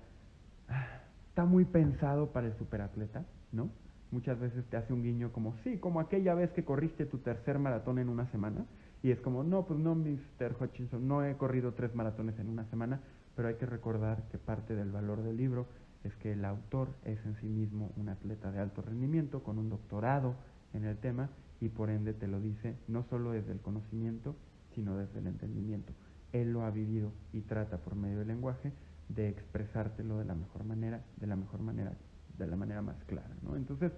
está 1.29 1.45
muy 1.45 1.65
pensado 1.65 2.31
para 2.31 2.47
el 2.47 2.53
superatleta, 2.57 3.25
¿no? 3.51 3.69
Muchas 4.11 4.39
veces 4.39 4.63
te 4.65 4.77
hace 4.77 4.93
un 4.93 5.01
guiño 5.01 5.31
como, 5.31 5.55
sí, 5.63 5.77
como 5.77 5.99
aquella 5.99 6.35
vez 6.35 6.51
que 6.51 6.63
corriste 6.63 7.07
tu 7.07 7.17
tercer 7.17 7.57
maratón 7.57 7.97
en 7.97 8.09
una 8.09 8.27
semana. 8.27 8.65
Y 9.01 9.11
es 9.11 9.19
como, 9.19 9.43
no, 9.43 9.65
pues 9.65 9.79
no, 9.79 9.95
Mr. 9.95 10.55
Hutchinson, 10.59 11.07
no 11.07 11.25
he 11.25 11.35
corrido 11.35 11.73
tres 11.73 11.93
maratones 11.95 12.37
en 12.39 12.47
una 12.47 12.65
semana, 12.69 13.01
pero 13.35 13.47
hay 13.47 13.55
que 13.55 13.65
recordar 13.65 14.23
que 14.31 14.37
parte 14.37 14.75
del 14.75 14.91
valor 14.91 15.23
del 15.23 15.35
libro 15.35 15.65
es 16.03 16.15
que 16.17 16.33
el 16.33 16.45
autor 16.45 16.89
es 17.03 17.17
en 17.25 17.35
sí 17.37 17.47
mismo 17.47 17.91
un 17.97 18.09
atleta 18.09 18.51
de 18.51 18.59
alto 18.59 18.81
rendimiento 18.81 19.41
con 19.43 19.57
un 19.57 19.69
doctorado 19.69 20.35
en 20.73 20.85
el 20.85 20.97
tema 20.97 21.29
y 21.59 21.69
por 21.69 21.89
ende 21.89 22.13
te 22.13 22.27
lo 22.27 22.39
dice 22.39 22.75
no 22.87 23.03
solo 23.03 23.31
desde 23.31 23.51
el 23.51 23.59
conocimiento, 23.59 24.35
sino 24.73 24.97
desde 24.97 25.19
el 25.19 25.27
entendimiento. 25.27 25.93
Él 26.31 26.51
lo 26.51 26.63
ha 26.63 26.71
vivido 26.71 27.11
y 27.31 27.41
trata 27.41 27.77
por 27.77 27.95
medio 27.95 28.19
del 28.19 28.27
lenguaje 28.27 28.71
de 29.09 29.29
expresártelo 29.29 30.17
de 30.17 30.25
la 30.25 30.35
mejor 30.35 30.63
manera, 30.63 31.03
de 31.17 31.27
la 31.27 31.35
mejor 31.35 31.61
manera, 31.61 31.93
de 32.37 32.47
la 32.47 32.55
manera 32.55 32.81
más 32.81 33.03
clara, 33.05 33.35
¿no? 33.43 33.55
Entonces, 33.55 33.91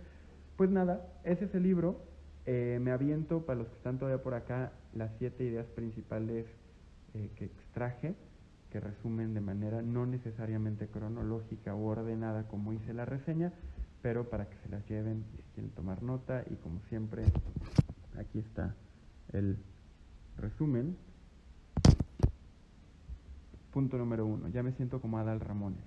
pues 0.57 0.69
nada, 0.69 1.07
ese 1.23 1.45
es 1.45 1.55
el 1.55 1.63
libro. 1.63 2.01
Eh, 2.45 2.79
me 2.81 2.91
aviento, 2.91 3.45
para 3.45 3.59
los 3.59 3.67
que 3.69 3.75
están 3.75 3.97
todavía 3.97 4.21
por 4.21 4.33
acá, 4.33 4.71
las 4.93 5.11
siete 5.17 5.43
ideas 5.43 5.65
principales 5.67 6.45
eh, 7.13 7.29
que 7.35 7.45
extraje, 7.45 8.13
que 8.69 8.79
resumen 8.79 9.33
de 9.33 9.41
manera 9.41 9.81
no 9.81 10.05
necesariamente 10.05 10.87
cronológica 10.87 11.73
o 11.75 11.85
ordenada 11.85 12.47
como 12.47 12.73
hice 12.73 12.93
la 12.93 13.05
reseña, 13.05 13.53
pero 14.05 14.29
para 14.29 14.47
que 14.47 14.55
se 14.57 14.69
las 14.69 14.87
lleven 14.87 15.25
si 15.35 15.41
quieren 15.55 15.71
tomar 15.71 16.03
nota. 16.03 16.43
Y 16.51 16.55
como 16.57 16.79
siempre, 16.89 17.23
aquí 18.19 18.37
está 18.37 18.75
el 19.33 19.57
resumen. 20.37 20.95
Punto 23.73 23.97
número 23.97 24.27
uno, 24.27 24.47
ya 24.49 24.61
me 24.61 24.73
siento 24.73 25.01
como 25.01 25.17
Adal 25.17 25.39
Ramones. 25.39 25.83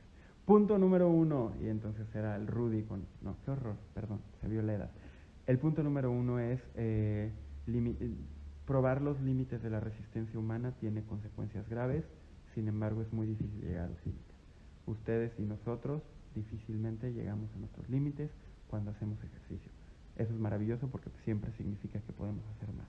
Punto 0.46 0.78
número 0.78 1.08
uno, 1.08 1.52
y 1.62 1.68
entonces 1.68 2.12
era 2.12 2.34
el 2.34 2.48
Rudy 2.48 2.82
con... 2.82 3.06
No, 3.22 3.36
qué 3.44 3.52
horror, 3.52 3.76
perdón, 3.94 4.18
se 4.40 4.48
vio 4.48 4.62
la 4.62 4.74
edad. 4.74 4.90
El 5.46 5.60
punto 5.60 5.84
número 5.84 6.10
uno 6.10 6.40
es 6.40 6.60
eh, 6.74 7.30
probar 8.66 9.00
los 9.00 9.20
límites 9.20 9.62
de 9.62 9.70
la 9.70 9.78
resistencia 9.78 10.40
humana 10.40 10.72
tiene 10.80 11.04
consecuencias 11.04 11.68
graves, 11.68 12.02
sin 12.56 12.66
embargo 12.66 13.00
es 13.00 13.12
muy 13.12 13.28
difícil 13.28 13.60
llegar 13.60 13.84
a 13.84 13.90
los 13.90 14.04
límites. 14.04 14.34
Ustedes 14.86 15.30
y 15.38 15.42
nosotros 15.42 16.02
difícilmente 16.34 17.12
llegamos 17.12 17.50
a 17.54 17.58
nuestros 17.58 17.88
límites 17.88 18.30
cuando 18.68 18.90
hacemos 18.90 19.18
ejercicio. 19.22 19.70
Eso 20.16 20.32
es 20.32 20.40
maravilloso 20.40 20.88
porque 20.88 21.10
siempre 21.24 21.52
significa 21.52 22.00
que 22.00 22.12
podemos 22.12 22.44
hacer 22.56 22.74
más. 22.74 22.86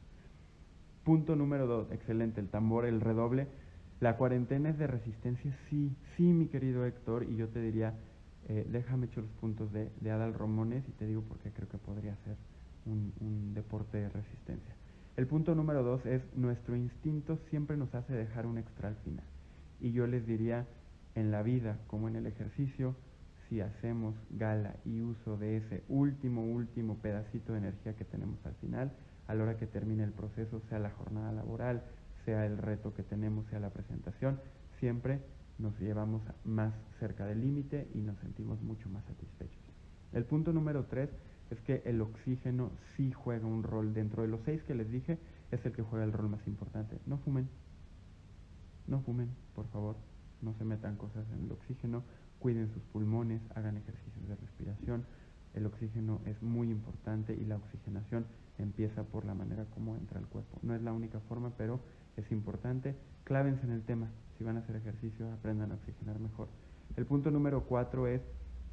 Punto 1.04 1.36
número 1.36 1.68
dos, 1.68 1.92
excelente, 1.92 2.42
el 2.42 2.50
tambor, 2.50 2.86
el 2.86 3.02
redoble. 3.02 3.48
La 4.00 4.18
cuarentena 4.18 4.70
es 4.70 4.78
de 4.78 4.88
resistencia, 4.88 5.56
sí, 5.70 5.96
sí, 6.16 6.24
mi 6.24 6.48
querido 6.48 6.86
Héctor, 6.86 7.24
y 7.24 7.36
yo 7.36 7.50
te 7.50 7.62
diría, 7.62 7.94
eh, 8.48 8.66
déjame 8.70 9.08
echar 9.08 9.24
los 9.24 9.34
puntos 9.34 9.72
de, 9.74 9.90
Adal 10.10 10.34
Romones 10.34 10.88
y 10.88 10.92
te 10.94 11.06
digo 11.06 11.22
por 11.22 11.38
qué 11.40 11.52
creo 11.52 11.68
que 11.68 11.78
podría 11.78 12.16
ser 12.24 12.36
un 12.86 13.54
deporte 13.54 13.98
de 13.98 14.10
resistencia. 14.10 14.74
El 15.20 15.28
punto 15.28 15.54
número 15.54 15.84
dos 15.84 16.06
es 16.06 16.22
nuestro 16.38 16.78
instinto 16.78 17.38
siempre 17.50 17.76
nos 17.76 17.94
hace 17.94 18.14
dejar 18.14 18.46
un 18.46 18.58
extra 18.58 18.88
al 18.88 18.96
final. 18.96 19.26
Y 19.82 19.92
yo 19.92 20.08
les 20.08 20.26
diría, 20.26 20.66
en 21.14 21.30
la 21.30 21.44
vida 21.44 21.78
como 21.88 22.08
en 22.08 22.16
el 22.16 22.26
ejercicio, 22.26 22.96
si 23.50 23.62
hacemos 23.62 24.16
gala 24.30 24.76
y 24.86 25.02
uso 25.02 25.38
de 25.38 25.58
ese 25.58 25.84
último, 25.90 26.46
último 26.46 26.98
pedacito 27.00 27.54
de 27.54 27.60
energía 27.60 27.96
que 27.96 28.06
tenemos 28.06 28.38
al 28.46 28.54
final, 28.56 28.92
a 29.28 29.34
la 29.34 29.44
hora 29.44 29.58
que 29.58 29.68
termine 29.68 30.04
el 30.04 30.12
proceso, 30.12 30.62
sea 30.70 30.80
la 30.80 30.92
jornada 30.92 31.32
laboral, 31.32 31.84
sea 32.26 32.46
el 32.46 32.58
reto 32.58 32.94
que 32.94 33.04
tenemos, 33.04 33.48
sea 33.48 33.60
la 33.60 33.72
presentación, 33.72 34.40
siempre 34.80 35.20
nos 35.58 35.78
llevamos 35.80 36.22
más 36.46 36.74
cerca 37.00 37.26
del 37.26 37.42
límite 37.42 37.88
y 37.94 38.00
nos 38.00 38.18
sentimos 38.20 38.62
mucho 38.62 38.90
más 38.90 39.04
satisfechos. 39.06 39.60
El 40.14 40.26
punto 40.26 40.54
número 40.54 40.86
tres 40.86 41.10
es 41.52 41.60
que 41.62 41.82
el 41.86 42.02
oxígeno 42.02 42.72
sí 42.96 43.12
juega 43.12 43.46
un 43.46 43.64
rol. 43.64 43.94
Dentro 43.94 44.24
de 44.24 44.30
los 44.30 44.42
seis 44.46 44.62
que 44.64 44.76
les 44.76 44.90
dije, 44.92 45.18
es 45.52 45.66
el 45.66 45.74
que 45.74 45.82
juega 45.82 46.06
el 46.06 46.14
rol 46.14 46.30
más 46.30 46.46
importante. 46.48 46.98
No 47.06 47.18
fumen. 47.18 47.50
No 48.88 49.02
fumen, 49.02 49.30
por 49.56 49.68
favor. 49.68 49.96
No 50.42 50.54
se 50.54 50.64
metan 50.64 50.96
cosas 50.96 51.26
en 51.32 51.46
el 51.46 51.52
oxígeno. 51.52 52.04
Cuiden 52.40 52.72
sus 52.74 52.84
pulmones, 52.84 53.42
hagan 53.56 53.78
ejercicios 53.78 54.28
de 54.28 54.36
respiración. 54.36 55.06
El 55.54 55.66
oxígeno 55.66 56.22
es 56.26 56.42
muy 56.42 56.70
importante 56.70 57.34
y 57.34 57.46
la 57.46 57.58
oxigenación 57.58 58.26
empieza 58.58 59.04
por 59.04 59.26
la 59.26 59.34
manera 59.34 59.66
como 59.74 59.96
entra 59.96 60.20
al 60.20 60.28
cuerpo. 60.28 60.60
No 60.62 60.76
es 60.76 60.82
la 60.82 60.94
única 60.94 61.20
forma, 61.22 61.52
pero 61.58 61.80
es 62.18 62.32
importante. 62.32 62.96
Clávense 63.24 63.66
en 63.66 63.72
el 63.72 63.84
tema. 63.84 64.10
Si 64.38 64.44
van 64.44 64.58
a 64.58 64.60
hacer 64.60 64.76
ejercicio, 64.76 65.32
aprendan 65.32 65.72
a 65.72 65.76
oxigenar 65.76 66.20
mejor. 66.20 66.48
El 66.96 67.06
punto 67.06 67.32
número 67.32 67.66
cuatro 67.66 68.08
es 68.08 68.22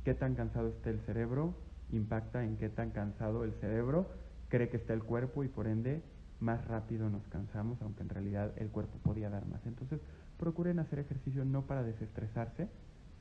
qué 0.04 0.14
tan 0.14 0.34
cansado 0.34 0.68
está 0.68 0.90
el 0.90 1.00
cerebro 1.00 1.54
impacta 1.90 2.44
en 2.44 2.56
qué 2.56 2.68
tan 2.68 2.90
cansado 2.90 3.44
el 3.44 3.52
cerebro 3.54 4.06
cree 4.48 4.68
que 4.68 4.76
está 4.76 4.92
el 4.92 5.02
cuerpo 5.02 5.44
y 5.44 5.48
por 5.48 5.66
ende 5.66 6.02
más 6.40 6.64
rápido 6.66 7.08
nos 7.08 7.26
cansamos, 7.28 7.80
aunque 7.80 8.02
en 8.02 8.08
realidad 8.10 8.52
el 8.56 8.68
cuerpo 8.68 8.98
podía 9.02 9.30
dar 9.30 9.46
más. 9.46 9.64
Entonces, 9.66 10.00
procuren 10.38 10.78
hacer 10.78 10.98
ejercicio 10.98 11.44
no 11.44 11.62
para 11.62 11.82
desestresarse, 11.82 12.68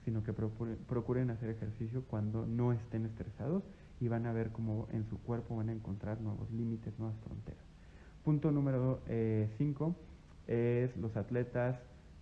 sino 0.06 0.24
que 0.24 0.34
procuren 0.34 1.30
hacer 1.32 1.50
ejercicio 1.50 2.04
cuando 2.08 2.46
no 2.46 2.72
estén 2.72 3.06
estresados 3.06 3.64
y 4.00 4.08
van 4.08 4.26
a 4.26 4.34
ver 4.34 4.52
cómo 4.52 4.88
en 4.92 5.06
su 5.10 5.20
cuerpo 5.20 5.56
van 5.58 5.70
a 5.70 5.74
encontrar 5.74 6.22
nuevos 6.22 6.50
límites, 6.52 6.98
nuevas 7.00 7.18
fronteras. 7.26 7.64
Punto 8.24 8.52
número 8.52 9.02
5 9.58 9.96
eh, 10.48 10.90
es 10.90 10.98
los 10.98 11.18
atletas 11.18 11.78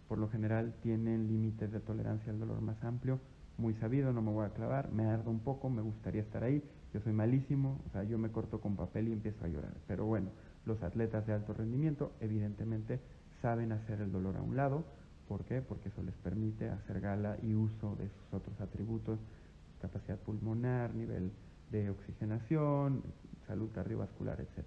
por 0.07 0.17
lo 0.17 0.29
general 0.29 0.73
tienen 0.81 1.27
límites 1.27 1.71
de 1.71 1.79
tolerancia 1.79 2.31
al 2.31 2.39
dolor 2.39 2.61
más 2.61 2.83
amplio 2.83 3.19
muy 3.57 3.73
sabido, 3.75 4.11
no 4.13 4.21
me 4.21 4.31
voy 4.31 4.45
a 4.45 4.49
clavar, 4.49 4.91
me 4.91 5.05
ardo 5.05 5.29
un 5.29 5.39
poco, 5.39 5.69
me 5.69 5.81
gustaría 5.81 6.21
estar 6.21 6.43
ahí, 6.43 6.63
yo 6.93 6.99
soy 7.01 7.13
malísimo, 7.13 7.79
o 7.87 7.89
sea, 7.91 8.03
yo 8.03 8.17
me 8.17 8.31
corto 8.31 8.59
con 8.59 8.75
papel 8.75 9.07
y 9.07 9.13
empiezo 9.13 9.45
a 9.45 9.47
llorar. 9.47 9.73
Pero 9.87 10.05
bueno, 10.05 10.29
los 10.65 10.81
atletas 10.83 11.25
de 11.27 11.33
alto 11.33 11.53
rendimiento 11.53 12.11
evidentemente 12.19 12.99
saben 13.41 13.71
hacer 13.71 14.01
el 14.01 14.11
dolor 14.11 14.37
a 14.37 14.41
un 14.41 14.55
lado, 14.55 14.85
¿por 15.27 15.45
qué? 15.45 15.61
Porque 15.61 15.89
eso 15.89 16.03
les 16.03 16.15
permite 16.15 16.69
hacer 16.69 17.01
gala 17.01 17.37
y 17.41 17.53
uso 17.53 17.95
de 17.95 18.09
sus 18.09 18.33
otros 18.33 18.59
atributos, 18.61 19.19
capacidad 19.81 20.17
pulmonar, 20.19 20.93
nivel 20.93 21.31
de 21.71 21.89
oxigenación, 21.89 23.03
salud 23.47 23.69
cardiovascular, 23.73 24.39
etc. 24.41 24.65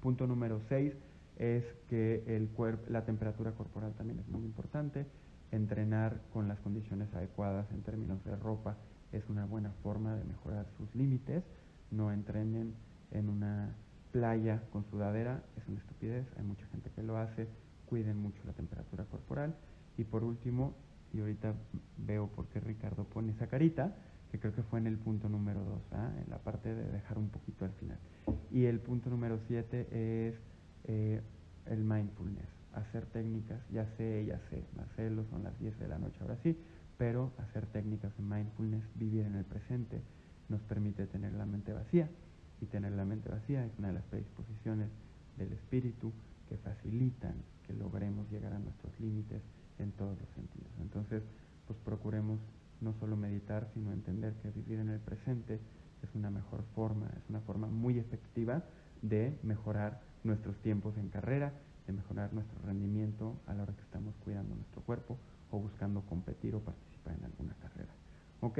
Punto 0.00 0.26
número 0.26 0.60
6 0.68 0.94
es 1.38 1.64
que 1.88 2.22
el 2.26 2.48
la 2.88 3.04
temperatura 3.04 3.52
corporal 3.52 3.92
también 3.94 4.20
es 4.20 4.28
muy 4.28 4.44
importante 4.44 5.06
entrenar 5.50 6.20
con 6.32 6.48
las 6.48 6.58
condiciones 6.60 7.12
adecuadas 7.14 7.70
en 7.72 7.82
términos 7.82 8.24
de 8.24 8.36
ropa 8.36 8.76
es 9.14 9.28
una 9.28 9.46
buena 9.46 9.70
forma 9.82 10.16
de 10.16 10.24
mejorar 10.24 10.66
sus 10.76 10.92
límites. 10.94 11.44
No 11.90 12.12
entrenen 12.12 12.74
en 13.12 13.28
una 13.28 13.74
playa 14.12 14.62
con 14.72 14.84
sudadera, 14.90 15.42
es 15.56 15.66
una 15.68 15.78
estupidez, 15.78 16.26
hay 16.36 16.44
mucha 16.44 16.66
gente 16.66 16.90
que 16.90 17.02
lo 17.02 17.16
hace, 17.16 17.48
cuiden 17.94 18.16
mucho 18.16 18.42
la 18.44 18.52
temperatura 18.52 19.04
corporal. 19.04 19.54
Y 19.96 20.02
por 20.02 20.24
último, 20.24 20.74
y 21.12 21.20
ahorita 21.20 21.54
veo 21.96 22.26
por 22.26 22.48
qué 22.48 22.58
Ricardo 22.58 23.04
pone 23.04 23.30
esa 23.30 23.46
carita, 23.46 23.94
que 24.32 24.40
creo 24.40 24.52
que 24.52 24.64
fue 24.64 24.80
en 24.80 24.88
el 24.88 24.98
punto 24.98 25.28
número 25.28 25.62
2, 25.62 25.82
¿ah? 25.92 26.10
en 26.24 26.28
la 26.28 26.38
parte 26.38 26.74
de 26.74 26.90
dejar 26.90 27.18
un 27.18 27.28
poquito 27.28 27.64
al 27.64 27.70
final. 27.74 27.98
Y 28.50 28.64
el 28.64 28.80
punto 28.80 29.10
número 29.10 29.38
7 29.46 29.86
es 29.92 30.34
eh, 30.86 31.20
el 31.66 31.84
mindfulness 31.84 32.48
hacer 32.72 33.06
técnicas, 33.06 33.60
ya 33.70 33.86
sé, 33.96 34.24
ya 34.26 34.40
sé, 34.50 34.64
Marcelo, 34.76 35.24
son 35.30 35.44
las 35.44 35.56
10 35.60 35.78
de 35.78 35.86
la 35.86 35.96
noche 35.96 36.18
ahora 36.20 36.36
sí, 36.42 36.58
pero 36.98 37.30
hacer 37.38 37.66
técnicas 37.66 38.10
de 38.16 38.24
mindfulness, 38.24 38.82
vivir 38.96 39.24
en 39.24 39.36
el 39.36 39.44
presente, 39.44 40.02
nos 40.48 40.60
permite 40.62 41.06
tener 41.06 41.32
la 41.34 41.46
mente 41.46 41.72
vacía. 41.72 42.10
Y 42.60 42.66
tener 42.66 42.90
la 42.90 43.04
mente 43.04 43.28
vacía 43.28 43.64
es 43.64 43.78
una 43.78 43.88
de 43.88 43.94
las 43.94 44.04
predisposiciones 44.06 44.88
del 45.38 45.52
espíritu 45.52 46.12
que 46.48 46.56
facilitan 46.58 47.34
que 47.66 47.74
logremos 47.74 48.30
llegar 48.30 48.52
a 48.52 48.58
nuestros 48.58 48.98
límites 49.00 49.42
en 49.78 49.92
todos 49.92 50.18
los 50.18 50.28
sentidos. 50.30 50.70
Entonces, 50.80 51.22
pues 51.66 51.78
procuremos 51.84 52.38
no 52.80 52.92
solo 52.94 53.16
meditar, 53.16 53.68
sino 53.74 53.92
entender 53.92 54.34
que 54.42 54.50
vivir 54.50 54.78
en 54.78 54.90
el 54.90 55.00
presente 55.00 55.60
es 56.02 56.14
una 56.14 56.30
mejor 56.30 56.62
forma, 56.74 57.06
es 57.16 57.30
una 57.30 57.40
forma 57.40 57.66
muy 57.66 57.98
efectiva 57.98 58.62
de 59.02 59.38
mejorar 59.42 60.00
nuestros 60.22 60.56
tiempos 60.58 60.96
en 60.98 61.08
carrera 61.08 61.52
de 61.86 61.92
mejorar 61.92 62.32
nuestro 62.32 62.58
rendimiento 62.64 63.36
a 63.46 63.54
la 63.54 63.64
hora 63.64 63.74
que 63.74 63.82
estamos 63.82 64.14
cuidando 64.24 64.54
nuestro 64.54 64.82
cuerpo 64.82 65.18
o 65.50 65.58
buscando 65.58 66.00
competir 66.02 66.54
o 66.54 66.60
participar 66.60 67.14
en 67.18 67.24
alguna 67.24 67.54
carrera. 67.54 67.92
¿Ok? 68.40 68.58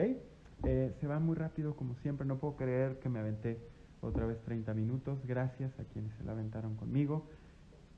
Eh, 0.64 0.94
se 1.00 1.06
va 1.06 1.18
muy 1.18 1.34
rápido 1.34 1.74
como 1.74 1.94
siempre, 1.96 2.26
no 2.26 2.38
puedo 2.38 2.56
creer 2.56 2.98
que 3.00 3.08
me 3.08 3.18
aventé 3.18 3.58
otra 4.00 4.26
vez 4.26 4.40
30 4.42 4.74
minutos, 4.74 5.18
gracias 5.26 5.72
a 5.80 5.84
quienes 5.84 6.12
se 6.14 6.24
la 6.24 6.32
aventaron 6.32 6.76
conmigo. 6.76 7.26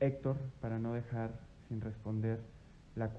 Héctor, 0.00 0.36
para 0.60 0.78
no 0.78 0.92
dejar 0.92 1.38
sin 1.68 1.80
responder, 1.80 2.40
la, 2.94 3.10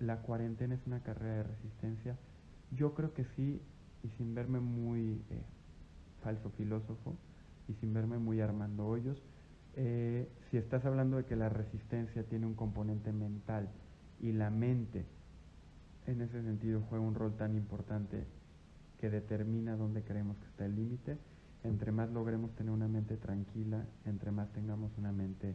la 0.00 0.22
cuarentena 0.22 0.74
es 0.74 0.86
una 0.86 1.00
carrera 1.02 1.36
de 1.36 1.42
resistencia. 1.44 2.16
Yo 2.72 2.94
creo 2.94 3.14
que 3.14 3.24
sí, 3.36 3.60
y 4.02 4.08
sin 4.16 4.34
verme 4.34 4.60
muy 4.60 5.22
eh, 5.30 5.42
falso 6.22 6.50
filósofo, 6.50 7.16
y 7.68 7.74
sin 7.74 7.92
verme 7.94 8.18
muy 8.18 8.40
armando 8.40 8.86
hoyos, 8.86 9.22
eh, 9.74 10.28
si 10.50 10.56
estás 10.56 10.84
hablando 10.84 11.18
de 11.18 11.24
que 11.24 11.36
la 11.36 11.48
resistencia 11.48 12.22
tiene 12.24 12.46
un 12.46 12.54
componente 12.54 13.12
mental 13.12 13.68
y 14.20 14.32
la 14.32 14.48
mente 14.48 15.04
en 16.06 16.22
ese 16.22 16.42
sentido 16.42 16.82
juega 16.88 17.04
un 17.04 17.14
rol 17.14 17.36
tan 17.36 17.56
importante 17.56 18.24
que 18.98 19.10
determina 19.10 19.76
dónde 19.76 20.02
creemos 20.02 20.38
que 20.38 20.46
está 20.46 20.64
el 20.64 20.76
límite. 20.76 21.18
Entre 21.64 21.92
más 21.92 22.10
logremos 22.10 22.54
tener 22.54 22.72
una 22.72 22.88
mente 22.88 23.16
tranquila, 23.16 23.84
entre 24.04 24.30
más 24.30 24.50
tengamos 24.52 24.96
una 24.96 25.12
mente 25.12 25.54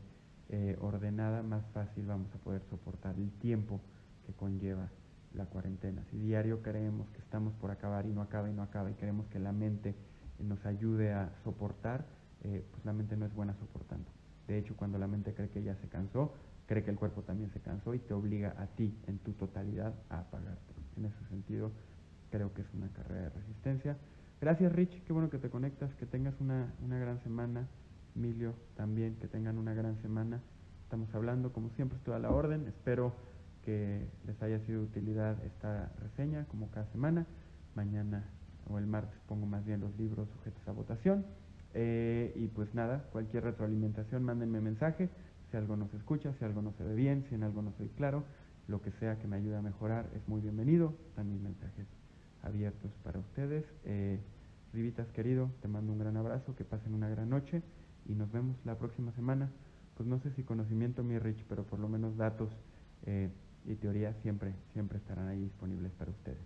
eh, 0.52 0.78
ordenada, 0.82 1.44
más 1.44 1.66
fácil 1.74 2.06
vamos 2.06 2.28
a 2.36 2.38
poder 2.40 2.62
soportar 2.70 3.16
el 3.16 3.32
tiempo 3.40 3.80
que 4.26 4.34
conlleva 4.34 4.90
la 5.34 5.46
cuarentena. 5.46 6.04
Si 6.12 6.18
diario 6.18 6.62
creemos 6.62 7.10
que 7.12 7.20
estamos 7.20 7.54
por 7.54 7.72
acabar 7.72 8.06
y 8.06 8.10
no 8.10 8.22
acaba 8.22 8.50
y 8.50 8.54
no 8.54 8.62
acaba 8.62 8.92
y 8.92 8.96
queremos 8.96 9.28
que 9.28 9.40
la 9.40 9.54
mente 9.54 9.96
nos 10.40 10.66
ayude 10.66 11.14
a 11.14 11.32
soportar, 11.46 12.06
eh, 12.44 12.66
pues 12.70 12.84
la 12.84 12.92
mente 12.92 13.16
no 13.16 13.26
es 13.26 13.34
buena 13.34 13.54
soportando. 13.56 14.10
De 14.48 14.58
hecho, 14.58 14.76
cuando 14.76 14.98
la 14.98 15.08
mente 15.08 15.34
cree 15.34 15.50
que 15.50 15.64
ya 15.64 15.76
se 15.76 15.88
cansó, 15.88 16.34
cree 16.66 16.84
que 16.84 16.92
el 16.92 16.98
cuerpo 16.98 17.22
también 17.22 17.50
se 17.52 17.62
cansó 17.62 17.94
y 17.94 18.00
te 18.00 18.14
obliga 18.14 18.54
a 18.58 18.68
ti 18.68 18.94
en 19.08 19.20
tu 19.20 19.32
totalidad 19.32 19.94
a 20.10 20.20
apagarte. 20.20 20.74
En 20.98 21.06
ese 21.06 21.26
sentido, 21.30 21.72
creo 22.30 22.54
que 22.54 22.62
es 22.62 22.74
una 22.74 22.90
carrera 22.90 23.22
de 23.22 23.30
resistencia. 23.30 23.98
Gracias 24.42 24.72
Rich, 24.74 25.04
qué 25.06 25.14
bueno 25.14 25.30
que 25.30 25.38
te 25.38 25.50
conectas, 25.50 25.94
que 25.96 26.06
tengas 26.06 26.34
una, 26.42 26.74
una 26.84 27.00
gran 27.00 27.22
semana. 27.24 27.68
Emilio 28.16 28.54
también, 28.76 29.16
que 29.16 29.28
tengan 29.28 29.58
una 29.58 29.74
gran 29.74 30.02
semana. 30.02 30.42
Estamos 30.84 31.14
hablando, 31.16 31.54
como 31.54 31.70
siempre, 31.72 31.98
estoy 31.98 32.16
a 32.16 32.20
la 32.20 32.32
orden. 32.32 32.68
Espero 32.68 33.14
que 33.64 34.08
les 34.26 34.42
haya 34.42 34.60
sido 34.66 34.82
de 34.82 34.88
utilidad 34.88 35.44
esta 35.46 35.92
reseña, 36.00 36.46
como 36.46 36.70
cada 36.72 36.88
semana. 36.88 37.26
Mañana 37.76 38.26
o 38.70 38.78
el 38.78 38.86
martes 38.86 39.18
pongo 39.28 39.46
más 39.46 39.66
bien 39.66 39.80
los 39.80 39.96
libros 39.98 40.30
sujetos 40.30 40.68
a 40.68 40.72
votación. 40.72 41.26
Eh, 41.74 42.34
y 42.36 42.48
pues 42.48 42.74
nada, 42.76 43.06
cualquier 43.12 43.44
retroalimentación, 43.44 44.24
mándenme 44.24 44.60
mensaje. 44.60 45.10
Si 45.50 45.58
algo 45.58 45.76
no 45.78 45.88
se 45.88 45.98
escucha, 45.98 46.34
si 46.38 46.46
algo 46.46 46.62
no 46.62 46.74
se 46.74 46.84
ve 46.84 46.96
bien, 46.96 47.26
si 47.30 47.36
en 47.36 47.44
algo 47.44 47.62
no 47.62 47.72
soy 47.78 47.88
claro, 47.90 48.24
lo 48.68 48.82
que 48.82 48.92
sea 48.92 49.18
que 49.20 49.28
me 49.28 49.38
ayude 49.38 49.56
a 49.58 49.62
mejorar 49.62 50.10
es 50.16 50.28
muy 50.28 50.42
bienvenido. 50.42 50.94
Están 51.10 51.30
mis 51.30 51.42
mensajes 51.42 51.88
abiertos 52.44 52.92
para 53.04 53.20
ustedes. 53.20 53.66
Eh, 53.86 54.20
Rivitas 54.74 55.08
querido, 55.12 55.52
te 55.62 55.68
mando 55.68 55.92
un 55.92 56.00
gran 56.00 56.16
abrazo, 56.16 56.56
que 56.56 56.64
pasen 56.64 56.94
una 56.94 57.10
gran 57.10 57.30
noche 57.30 57.62
y 58.06 58.14
nos 58.14 58.32
vemos 58.32 58.56
la 58.66 58.78
próxima 58.78 59.12
semana. 59.14 59.50
Pues 59.96 60.08
no 60.08 60.20
sé 60.20 60.32
si 60.32 60.44
conocimiento 60.44 61.04
mi 61.04 61.20
Rich, 61.20 61.46
pero 61.48 61.64
por 61.64 61.80
lo 61.80 61.88
menos 61.88 62.18
datos 62.18 62.50
eh, 63.06 63.30
y 63.66 63.76
teoría 63.76 64.14
siempre, 64.22 64.54
siempre 64.74 64.98
estarán 64.98 65.28
ahí 65.28 65.42
disponibles 65.42 65.92
para 65.94 66.12
ustedes. 66.12 66.40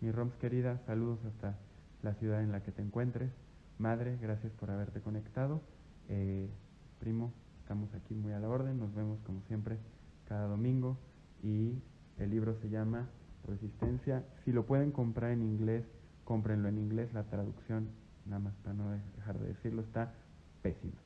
Mi 0.00 0.10
Roms 0.10 0.34
querida, 0.36 0.80
saludos 0.86 1.24
hasta 1.24 1.58
la 2.02 2.14
ciudad 2.14 2.42
en 2.42 2.52
la 2.52 2.62
que 2.62 2.72
te 2.72 2.82
encuentres. 2.82 3.30
Madre, 3.78 4.18
gracias 4.20 4.52
por 4.54 4.70
haberte 4.70 5.00
conectado. 5.00 5.60
Eh, 6.08 6.48
primo, 7.00 7.32
estamos 7.60 7.92
aquí 7.94 8.14
muy 8.14 8.32
a 8.32 8.40
la 8.40 8.48
orden. 8.48 8.78
Nos 8.78 8.94
vemos 8.94 9.20
como 9.22 9.40
siempre 9.42 9.78
cada 10.28 10.46
domingo. 10.46 10.98
Y 11.42 11.78
el 12.18 12.30
libro 12.30 12.56
se 12.60 12.68
llama 12.68 13.08
Resistencia. 13.46 14.24
Si 14.44 14.52
lo 14.52 14.66
pueden 14.66 14.92
comprar 14.92 15.32
en 15.32 15.42
inglés, 15.42 15.84
cómprenlo 16.24 16.68
en 16.68 16.78
inglés. 16.78 17.12
La 17.12 17.24
traducción, 17.24 17.88
nada 18.26 18.40
más 18.40 18.54
para 18.62 18.74
no 18.74 18.90
dejar 19.16 19.38
de 19.38 19.48
decirlo, 19.48 19.82
está 19.82 20.14
pésima. 20.62 20.98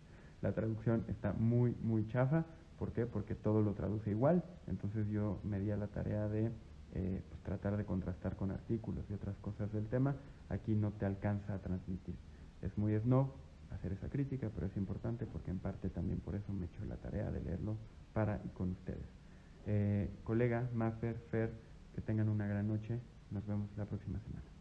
La 0.43 0.53
traducción 0.53 1.05
está 1.09 1.33
muy, 1.33 1.75
muy 1.83 2.07
chafa. 2.09 2.45
¿Por 2.79 2.93
qué? 2.93 3.07
Porque 3.07 3.35
todo 3.35 3.63
lo 3.63 3.73
traduce 3.73 4.11
igual. 4.11 4.45
Entonces 4.67 5.09
yo 5.09 5.41
me 5.45 5.59
di 5.59 5.71
a 5.71 5.77
la 5.77 5.87
tarea 5.89 6.29
de 6.29 6.53
eh, 6.95 7.23
pues, 7.29 7.43
tratar 7.43 7.77
de 7.77 7.85
contrastar 7.85 8.37
con 8.37 8.51
artículos 8.51 9.05
y 9.11 9.15
otras 9.15 9.37
cosas 9.39 9.73
del 9.73 9.87
tema. 9.87 10.17
Aquí 10.49 10.75
no 10.75 10.93
te 10.93 11.07
alcanza 11.07 11.55
a 11.55 11.59
transmitir. 11.59 12.15
Es 12.63 12.77
muy 12.77 12.99
snob 13.01 13.33
hacer 13.71 13.93
esa 13.93 14.09
crítica, 14.09 14.51
pero 14.55 14.67
es 14.67 14.77
importante 14.77 15.27
porque 15.27 15.51
en 15.51 15.59
parte 15.59 15.91
también 15.91 16.21
por 16.21 16.35
eso 16.35 16.53
me 16.53 16.67
he 16.67 16.87
la 16.87 16.97
tarea 16.97 17.31
de 17.31 17.41
leerlo 17.41 17.77
para 18.13 18.41
y 18.45 18.49
con 18.51 18.71
ustedes. 18.71 19.07
Eh, 19.67 20.11
colega, 20.25 20.69
Maffer, 20.75 21.17
Fer, 21.31 21.53
que 21.95 22.01
tengan 22.01 22.29
una 22.29 22.47
gran 22.47 22.69
noche. 22.69 23.01
Nos 23.31 23.45
vemos 23.47 23.69
la 23.77 23.85
próxima 23.87 24.21
semana. 24.21 24.56